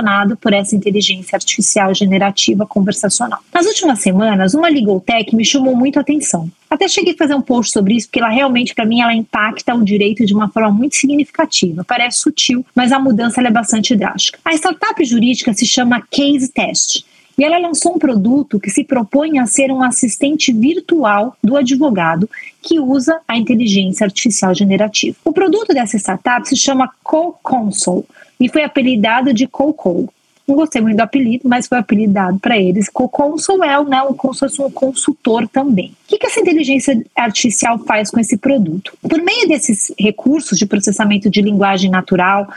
revolucionado 0.07 0.37
por 0.37 0.53
essa 0.53 0.75
inteligência 0.75 1.35
artificial 1.35 1.93
generativa 1.93 2.65
conversacional. 2.65 3.39
Nas 3.53 3.65
últimas 3.65 3.99
semanas, 3.99 4.53
uma 4.53 4.69
legal 4.69 4.99
tech 5.01 5.35
me 5.35 5.43
chamou 5.43 5.75
muito 5.75 5.97
a 5.97 6.01
atenção. 6.01 6.49
Até 6.69 6.87
cheguei 6.87 7.13
a 7.13 7.17
fazer 7.17 7.35
um 7.35 7.41
post 7.41 7.73
sobre 7.73 7.95
isso, 7.95 8.07
porque 8.07 8.19
ela 8.19 8.29
realmente, 8.29 8.73
para 8.73 8.85
mim, 8.85 9.01
ela 9.01 9.13
impacta 9.13 9.75
o 9.75 9.83
direito 9.83 10.25
de 10.25 10.33
uma 10.33 10.49
forma 10.49 10.71
muito 10.71 10.95
significativa. 10.95 11.83
Parece 11.83 12.19
sutil, 12.19 12.65
mas 12.73 12.91
a 12.91 12.99
mudança 12.99 13.41
é 13.41 13.51
bastante 13.51 13.95
drástica. 13.95 14.39
A 14.43 14.53
startup 14.53 15.03
jurídica 15.03 15.53
se 15.53 15.65
chama 15.65 16.01
Case 16.09 16.51
Test 16.51 17.05
e 17.37 17.43
ela 17.43 17.59
lançou 17.59 17.95
um 17.95 17.99
produto 17.99 18.59
que 18.59 18.69
se 18.69 18.83
propõe 18.83 19.37
a 19.37 19.45
ser 19.45 19.71
um 19.71 19.83
assistente 19.83 20.51
virtual 20.51 21.37
do 21.43 21.55
advogado 21.55 22.27
que 22.61 22.79
usa 22.79 23.19
a 23.27 23.37
inteligência 23.37 24.05
artificial 24.05 24.55
generativa. 24.55 25.15
O 25.23 25.31
produto 25.31 25.71
dessa 25.71 25.97
startup 25.97 26.49
se 26.49 26.57
chama 26.57 26.91
Co-Console 27.03 28.03
e 28.39 28.49
foi 28.49 28.63
apelidado 28.63 29.33
de 29.33 29.47
CoCo. 29.47 30.11
Não 30.47 30.55
gostei 30.55 30.81
muito 30.81 30.95
do 30.95 31.01
apelido, 31.01 31.49
mas 31.49 31.67
foi 31.67 31.77
apelidado 31.77 32.39
para 32.39 32.57
eles. 32.57 32.87
Co-Console 32.87 33.63
é 33.63 33.83
né, 33.83 34.01
um, 34.03 34.11
um 34.11 34.71
consultor 34.71 35.45
também. 35.49 35.87
O 35.89 36.07
que, 36.07 36.17
que 36.17 36.25
essa 36.25 36.39
inteligência 36.39 37.03
artificial 37.13 37.77
faz 37.79 38.09
com 38.09 38.17
esse 38.17 38.37
produto? 38.37 38.93
Por 39.01 39.21
meio 39.21 39.45
desses 39.45 39.93
recursos 39.99 40.57
de 40.57 40.65
processamento 40.65 41.29
de 41.29 41.41
linguagem 41.41 41.91
natural 41.91 42.47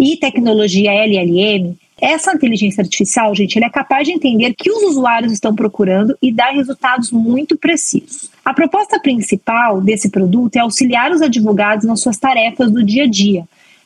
e 0.00 0.16
tecnologia 0.16 0.90
LLM, 0.90 1.76
essa 2.00 2.32
inteligência 2.32 2.82
artificial, 2.82 3.34
gente, 3.34 3.56
ele 3.56 3.66
é 3.66 3.70
capaz 3.70 4.06
de 4.06 4.12
entender 4.12 4.54
que 4.54 4.70
os 4.70 4.82
usuários 4.82 5.32
estão 5.32 5.54
procurando 5.54 6.16
e 6.20 6.32
dar 6.32 6.50
resultados 6.50 7.12
muito 7.12 7.58
precisos. 7.58 8.30
A 8.42 8.54
proposta 8.54 8.98
principal 8.98 9.82
desse 9.82 10.08
produto 10.08 10.56
é 10.56 10.60
auxiliar 10.60 11.12
os 11.12 11.20
advogados 11.20 11.84
nas 11.84 12.00
suas 12.00 12.16
tarefas 12.16 12.70
do 12.72 12.82
dia 12.82 13.04
a 13.04 13.06
dia. 13.06 13.44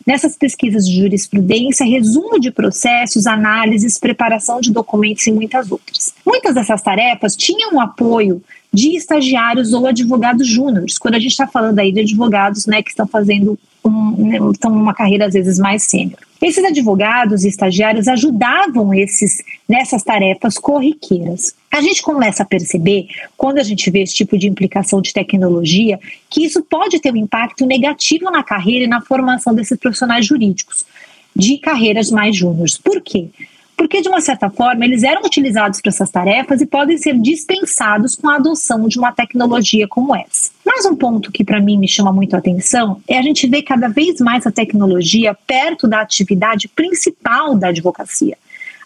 Nessas 0.08 0.34
pesquisas 0.34 0.88
de 0.88 1.02
jurisprudência, 1.02 1.84
resumo 1.84 2.40
de 2.40 2.50
processos, 2.50 3.26
análises, 3.26 3.98
preparação 3.98 4.58
de 4.58 4.72
documentos 4.72 5.26
e 5.26 5.30
muitas 5.30 5.70
outras. 5.70 6.14
Muitas 6.24 6.54
dessas 6.54 6.80
tarefas 6.80 7.36
tinham 7.36 7.74
o 7.74 7.80
apoio 7.80 8.42
de 8.72 8.96
estagiários 8.96 9.74
ou 9.74 9.86
advogados 9.86 10.48
júniores, 10.48 10.96
quando 10.96 11.16
a 11.16 11.18
gente 11.18 11.32
está 11.32 11.46
falando 11.46 11.78
aí 11.78 11.92
de 11.92 12.00
advogados 12.00 12.64
né, 12.64 12.82
que 12.82 12.88
estão 12.88 13.06
fazendo 13.06 13.58
um, 13.84 14.28
né, 14.28 14.38
estão 14.50 14.72
uma 14.72 14.94
carreira 14.94 15.26
às 15.26 15.34
vezes 15.34 15.58
mais 15.58 15.82
sênior. 15.82 16.18
Esses 16.40 16.64
advogados 16.64 17.44
e 17.44 17.48
estagiários 17.48 18.06
ajudavam 18.06 18.94
esses 18.94 19.42
nessas 19.68 20.02
tarefas 20.04 20.56
corriqueiras. 20.56 21.54
A 21.70 21.80
gente 21.80 22.00
começa 22.00 22.42
a 22.42 22.46
perceber, 22.46 23.08
quando 23.36 23.58
a 23.58 23.62
gente 23.62 23.90
vê 23.90 24.02
esse 24.02 24.14
tipo 24.14 24.38
de 24.38 24.46
implicação 24.46 25.02
de 25.02 25.12
tecnologia, 25.12 25.98
que 26.30 26.44
isso 26.44 26.62
pode 26.62 27.00
ter 27.00 27.12
um 27.12 27.16
impacto 27.16 27.66
negativo 27.66 28.30
na 28.30 28.42
carreira 28.42 28.84
e 28.84 28.88
na 28.88 29.00
formação 29.00 29.54
desses 29.54 29.78
profissionais 29.78 30.26
jurídicos 30.26 30.86
de 31.34 31.58
carreiras 31.58 32.10
mais 32.10 32.36
júniores. 32.36 32.78
Por 32.78 33.00
quê? 33.00 33.28
Porque, 33.78 34.02
de 34.02 34.08
uma 34.08 34.20
certa 34.20 34.50
forma, 34.50 34.84
eles 34.84 35.04
eram 35.04 35.22
utilizados 35.22 35.80
para 35.80 35.90
essas 35.90 36.10
tarefas 36.10 36.60
e 36.60 36.66
podem 36.66 36.98
ser 36.98 37.16
dispensados 37.16 38.16
com 38.16 38.28
a 38.28 38.34
adoção 38.34 38.88
de 38.88 38.98
uma 38.98 39.12
tecnologia 39.12 39.86
como 39.86 40.16
essa. 40.16 40.50
Mais 40.66 40.84
um 40.84 40.96
ponto 40.96 41.30
que 41.30 41.44
para 41.44 41.60
mim 41.60 41.78
me 41.78 41.86
chama 41.86 42.12
muito 42.12 42.34
a 42.34 42.40
atenção 42.40 43.00
é 43.06 43.16
a 43.16 43.22
gente 43.22 43.46
ver 43.46 43.62
cada 43.62 43.86
vez 43.86 44.20
mais 44.20 44.44
a 44.44 44.50
tecnologia 44.50 45.32
perto 45.46 45.86
da 45.86 46.00
atividade 46.00 46.66
principal 46.66 47.54
da 47.54 47.68
advocacia. 47.68 48.36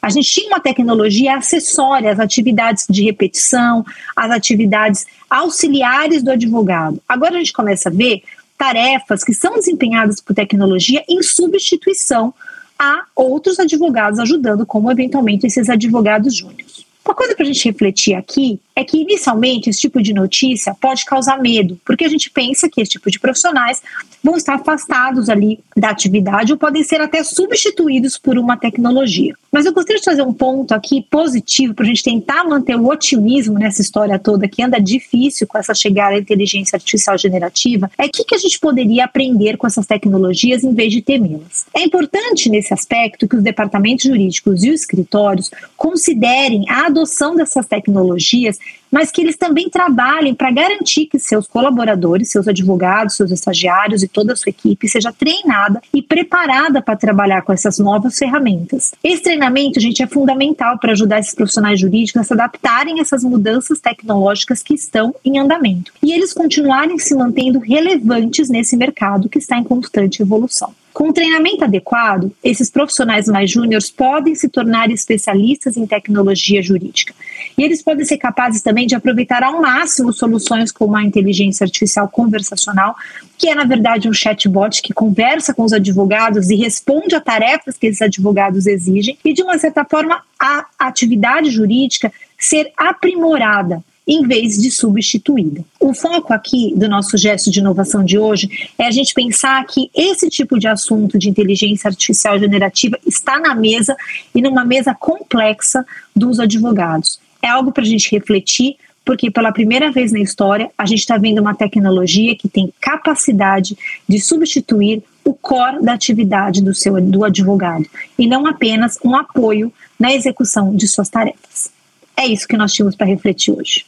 A 0.02 0.10
gente 0.10 0.30
tinha 0.30 0.48
uma 0.48 0.60
tecnologia 0.60 1.36
acessória 1.36 2.12
às 2.12 2.20
atividades 2.20 2.86
de 2.86 3.02
repetição, 3.02 3.86
às 4.14 4.30
atividades 4.30 5.06
auxiliares 5.30 6.22
do 6.22 6.32
advogado. 6.32 7.00
Agora 7.08 7.36
a 7.36 7.38
gente 7.38 7.54
começa 7.54 7.88
a 7.88 7.92
ver 7.92 8.22
tarefas 8.58 9.24
que 9.24 9.32
são 9.32 9.54
desempenhadas 9.54 10.20
por 10.20 10.34
tecnologia 10.34 11.02
em 11.08 11.22
substituição 11.22 12.34
há 12.82 13.04
outros 13.14 13.60
advogados 13.60 14.18
ajudando, 14.18 14.66
como 14.66 14.90
eventualmente 14.90 15.46
esses 15.46 15.70
advogados 15.70 16.36
júniores. 16.36 16.84
Uma 17.04 17.14
coisa 17.14 17.34
para 17.34 17.44
a 17.44 17.46
gente 17.46 17.64
refletir 17.64 18.14
aqui 18.14 18.60
é 18.74 18.84
que, 18.84 18.98
inicialmente, 18.98 19.70
esse 19.70 19.80
tipo 19.80 20.02
de 20.02 20.12
notícia 20.12 20.74
pode 20.80 21.04
causar 21.04 21.40
medo, 21.40 21.78
porque 21.84 22.04
a 22.04 22.08
gente 22.08 22.30
pensa 22.30 22.68
que 22.68 22.80
esse 22.80 22.92
tipo 22.92 23.10
de 23.10 23.18
profissionais 23.18 23.82
vão 24.22 24.36
estar 24.36 24.54
afastados 24.54 25.28
ali 25.28 25.58
da 25.76 25.90
atividade 25.90 26.52
ou 26.52 26.58
podem 26.58 26.82
ser 26.82 27.00
até 27.00 27.22
substituídos 27.24 28.16
por 28.18 28.38
uma 28.38 28.56
tecnologia. 28.56 29.34
Mas 29.50 29.66
eu 29.66 29.72
gostaria 29.72 29.98
de 29.98 30.04
fazer 30.04 30.22
um 30.22 30.32
ponto 30.32 30.72
aqui 30.72 31.06
positivo 31.10 31.74
para 31.74 31.84
a 31.84 31.88
gente 31.88 32.02
tentar 32.02 32.44
manter 32.44 32.76
o 32.76 32.88
otimismo 32.88 33.58
nessa 33.58 33.82
história 33.82 34.18
toda 34.18 34.48
que 34.48 34.62
anda 34.62 34.80
difícil 34.80 35.46
com 35.46 35.58
essa 35.58 35.74
chegada 35.74 36.14
à 36.14 36.18
inteligência 36.18 36.76
artificial 36.76 37.18
generativa. 37.18 37.90
É 37.98 38.06
o 38.06 38.10
que, 38.10 38.24
que 38.24 38.34
a 38.34 38.38
gente 38.38 38.58
poderia 38.58 39.04
aprender 39.04 39.56
com 39.56 39.66
essas 39.66 39.86
tecnologias 39.86 40.64
em 40.64 40.72
vez 40.72 40.92
de 40.92 41.02
temê-las. 41.02 41.66
É 41.74 41.82
importante 41.82 42.48
nesse 42.48 42.72
aspecto 42.72 43.28
que 43.28 43.36
os 43.36 43.42
departamentos 43.42 44.04
jurídicos 44.04 44.64
e 44.64 44.70
os 44.70 44.80
escritórios 44.80 45.50
considerem 45.76 46.64
a 46.70 46.86
adoção 46.86 47.34
dessas 47.34 47.66
tecnologias 47.66 48.58
mas 48.92 49.10
que 49.10 49.22
eles 49.22 49.36
também 49.36 49.70
trabalhem 49.70 50.34
para 50.34 50.50
garantir 50.50 51.06
que 51.06 51.18
seus 51.18 51.46
colaboradores, 51.46 52.30
seus 52.30 52.46
advogados, 52.46 53.16
seus 53.16 53.30
estagiários 53.30 54.02
e 54.02 54.08
toda 54.08 54.34
a 54.34 54.36
sua 54.36 54.50
equipe 54.50 54.86
seja 54.86 55.10
treinada 55.10 55.80
e 55.94 56.02
preparada 56.02 56.82
para 56.82 56.94
trabalhar 56.94 57.40
com 57.40 57.54
essas 57.54 57.78
novas 57.78 58.18
ferramentas. 58.18 58.92
Esse 59.02 59.22
treinamento, 59.22 59.80
gente, 59.80 60.02
é 60.02 60.06
fundamental 60.06 60.78
para 60.78 60.92
ajudar 60.92 61.20
esses 61.20 61.34
profissionais 61.34 61.80
jurídicos 61.80 62.20
a 62.20 62.24
se 62.24 62.34
adaptarem 62.34 62.98
a 62.98 63.02
essas 63.02 63.24
mudanças 63.24 63.80
tecnológicas 63.80 64.62
que 64.62 64.74
estão 64.74 65.14
em 65.24 65.38
andamento 65.38 65.92
e 66.02 66.12
eles 66.12 66.34
continuarem 66.34 66.98
se 66.98 67.14
mantendo 67.14 67.58
relevantes 67.58 68.50
nesse 68.50 68.76
mercado 68.76 69.28
que 69.28 69.38
está 69.38 69.56
em 69.56 69.64
constante 69.64 70.20
evolução. 70.20 70.74
Com 70.92 71.10
treinamento 71.10 71.64
adequado, 71.64 72.30
esses 72.44 72.68
profissionais 72.70 73.26
mais 73.26 73.50
júniores 73.50 73.90
podem 73.90 74.34
se 74.34 74.48
tornar 74.48 74.90
especialistas 74.90 75.76
em 75.76 75.86
tecnologia 75.86 76.62
jurídica. 76.62 77.14
E 77.56 77.62
eles 77.62 77.82
podem 77.82 78.04
ser 78.04 78.18
capazes 78.18 78.62
também 78.62 78.86
de 78.86 78.94
aproveitar 78.94 79.42
ao 79.42 79.60
máximo 79.60 80.12
soluções 80.12 80.70
como 80.70 80.94
a 80.94 81.02
inteligência 81.02 81.64
artificial 81.64 82.08
conversacional, 82.08 82.94
que 83.38 83.48
é, 83.48 83.54
na 83.54 83.64
verdade, 83.64 84.08
um 84.08 84.12
chatbot 84.12 84.82
que 84.82 84.92
conversa 84.92 85.54
com 85.54 85.62
os 85.62 85.72
advogados 85.72 86.50
e 86.50 86.56
responde 86.56 87.14
a 87.14 87.20
tarefas 87.20 87.78
que 87.78 87.86
esses 87.86 88.02
advogados 88.02 88.66
exigem, 88.66 89.18
e, 89.24 89.32
de 89.32 89.42
uma 89.42 89.58
certa 89.58 89.84
forma, 89.84 90.20
a 90.38 90.66
atividade 90.78 91.50
jurídica 91.50 92.12
ser 92.38 92.70
aprimorada 92.76 93.82
em 94.06 94.26
vez 94.26 94.56
de 94.58 94.70
substituída. 94.70 95.64
O 95.78 95.94
foco 95.94 96.32
aqui 96.32 96.72
do 96.76 96.88
nosso 96.88 97.16
gesto 97.16 97.50
de 97.50 97.60
inovação 97.60 98.04
de 98.04 98.18
hoje 98.18 98.48
é 98.78 98.86
a 98.86 98.90
gente 98.90 99.14
pensar 99.14 99.64
que 99.66 99.90
esse 99.94 100.28
tipo 100.28 100.58
de 100.58 100.66
assunto 100.66 101.18
de 101.18 101.28
inteligência 101.28 101.88
artificial 101.88 102.38
generativa 102.38 102.98
está 103.06 103.38
na 103.38 103.54
mesa 103.54 103.96
e 104.34 104.42
numa 104.42 104.64
mesa 104.64 104.94
complexa 104.94 105.84
dos 106.14 106.40
advogados. 106.40 107.20
É 107.40 107.48
algo 107.48 107.72
para 107.72 107.82
a 107.82 107.86
gente 107.86 108.10
refletir, 108.10 108.76
porque 109.04 109.30
pela 109.30 109.52
primeira 109.52 109.90
vez 109.90 110.12
na 110.12 110.20
história 110.20 110.70
a 110.76 110.86
gente 110.86 111.00
está 111.00 111.16
vendo 111.16 111.40
uma 111.40 111.54
tecnologia 111.54 112.36
que 112.36 112.48
tem 112.48 112.72
capacidade 112.80 113.76
de 114.08 114.20
substituir 114.20 115.02
o 115.24 115.32
core 115.32 115.82
da 115.82 115.92
atividade 115.92 116.62
do 116.62 116.74
seu 116.74 117.00
do 117.00 117.24
advogado 117.24 117.86
e 118.18 118.26
não 118.26 118.46
apenas 118.46 118.98
um 119.04 119.14
apoio 119.14 119.72
na 119.98 120.12
execução 120.12 120.74
de 120.74 120.88
suas 120.88 121.08
tarefas. 121.08 121.70
É 122.16 122.26
isso 122.26 122.46
que 122.46 122.56
nós 122.56 122.72
tínhamos 122.72 122.94
para 122.94 123.06
refletir 123.06 123.52
hoje. 123.52 123.84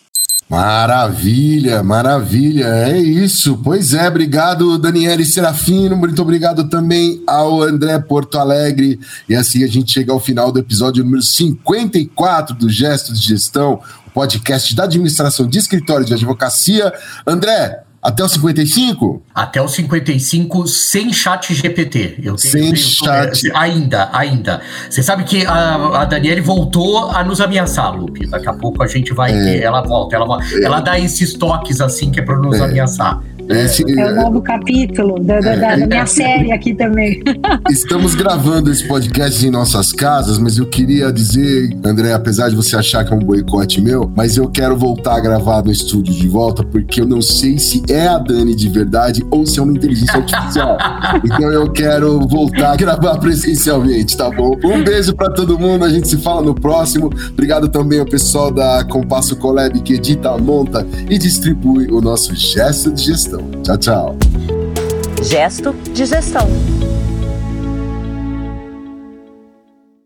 Maravilha, 0.48 1.82
maravilha, 1.82 2.66
é 2.66 2.98
isso. 2.98 3.58
Pois 3.64 3.94
é, 3.94 4.06
obrigado 4.06 4.78
Daniele 4.78 5.24
Serafino, 5.24 5.96
muito 5.96 6.20
obrigado 6.20 6.68
também 6.68 7.22
ao 7.26 7.62
André 7.62 7.98
Porto 7.98 8.38
Alegre. 8.38 9.00
E 9.28 9.34
assim 9.34 9.64
a 9.64 9.66
gente 9.66 9.92
chega 9.92 10.12
ao 10.12 10.20
final 10.20 10.52
do 10.52 10.58
episódio 10.58 11.02
número 11.02 11.22
54 11.22 12.54
do 12.54 12.68
Gesto 12.68 13.12
de 13.12 13.20
Gestão, 13.20 13.80
o 14.06 14.10
podcast 14.10 14.76
da 14.76 14.84
administração 14.84 15.46
de 15.46 15.58
escritório 15.58 16.04
de 16.04 16.12
advocacia. 16.12 16.92
André, 17.26 17.83
até 18.04 18.22
o 18.22 18.28
55? 18.28 19.22
Até 19.34 19.62
o 19.62 19.66
55 19.66 20.66
sem 20.66 21.10
chat 21.10 21.54
GPT. 21.54 22.16
Eu 22.18 22.36
tenho, 22.36 22.38
sem 22.38 22.62
tenho, 22.64 22.76
chat. 22.76 23.50
ainda, 23.54 24.10
ainda. 24.12 24.60
Você 24.90 25.02
sabe 25.02 25.24
que 25.24 25.46
a, 25.46 26.02
a 26.02 26.04
Daniele 26.04 26.42
voltou 26.42 27.08
a 27.08 27.24
nos 27.24 27.40
ameaçar, 27.40 27.96
Lupe. 27.96 28.26
Daqui 28.26 28.46
a 28.46 28.52
pouco 28.52 28.82
a 28.82 28.86
gente 28.86 29.14
vai. 29.14 29.32
É. 29.32 29.62
Ela 29.62 29.80
volta. 29.80 30.16
Ela, 30.16 30.38
é. 30.52 30.64
ela 30.64 30.80
dá 30.80 31.00
esses 31.00 31.32
toques 31.32 31.80
assim 31.80 32.10
que 32.10 32.20
é 32.20 32.22
para 32.22 32.38
nos 32.38 32.60
é. 32.60 32.64
ameaçar. 32.64 33.22
Esse, 33.48 33.84
é 33.98 34.12
o 34.12 34.14
novo 34.14 34.40
capítulo 34.40 35.20
da, 35.20 35.38
da, 35.40 35.56
da 35.56 35.72
é, 35.72 35.86
minha 35.86 36.02
é, 36.02 36.06
série 36.06 36.52
aqui 36.52 36.74
também. 36.74 37.22
Estamos 37.70 38.14
gravando 38.14 38.70
esse 38.70 38.86
podcast 38.88 39.46
em 39.46 39.50
nossas 39.50 39.92
casas, 39.92 40.38
mas 40.38 40.56
eu 40.56 40.66
queria 40.66 41.12
dizer, 41.12 41.76
André, 41.84 42.12
apesar 42.12 42.48
de 42.48 42.56
você 42.56 42.76
achar 42.76 43.04
que 43.04 43.12
é 43.12 43.16
um 43.16 43.20
boicote 43.20 43.80
meu, 43.80 44.10
mas 44.16 44.36
eu 44.36 44.48
quero 44.48 44.76
voltar 44.76 45.16
a 45.16 45.20
gravar 45.20 45.62
no 45.62 45.70
estúdio 45.70 46.14
de 46.14 46.28
volta, 46.28 46.64
porque 46.64 47.00
eu 47.00 47.06
não 47.06 47.20
sei 47.20 47.58
se 47.58 47.82
é 47.88 48.08
a 48.08 48.18
Dani 48.18 48.54
de 48.54 48.68
verdade 48.68 49.24
ou 49.30 49.46
se 49.46 49.58
é 49.58 49.62
uma 49.62 49.72
inteligência 49.72 50.16
artificial. 50.16 50.78
então 51.24 51.52
eu 51.52 51.70
quero 51.70 52.26
voltar 52.26 52.72
a 52.72 52.76
gravar 52.76 53.18
presencialmente, 53.18 54.16
tá 54.16 54.30
bom? 54.30 54.56
Um 54.64 54.82
beijo 54.82 55.14
para 55.14 55.30
todo 55.30 55.58
mundo, 55.58 55.84
a 55.84 55.90
gente 55.90 56.08
se 56.08 56.16
fala 56.18 56.42
no 56.42 56.54
próximo. 56.54 57.10
Obrigado 57.30 57.68
também 57.68 58.00
ao 58.00 58.06
pessoal 58.06 58.50
da 58.50 58.84
Compasso 58.84 59.36
Collab 59.36 59.78
que 59.82 59.94
edita, 59.94 60.36
monta 60.38 60.86
e 61.10 61.18
distribui 61.18 61.88
o 61.90 62.00
nosso 62.00 62.34
gesto 62.34 62.92
de 62.92 63.04
gestão. 63.04 63.33
Tchau, 63.62 63.78
tchau. 63.78 64.16
Gesto 65.22 65.74
de 65.92 66.04
gestão. 66.04 66.48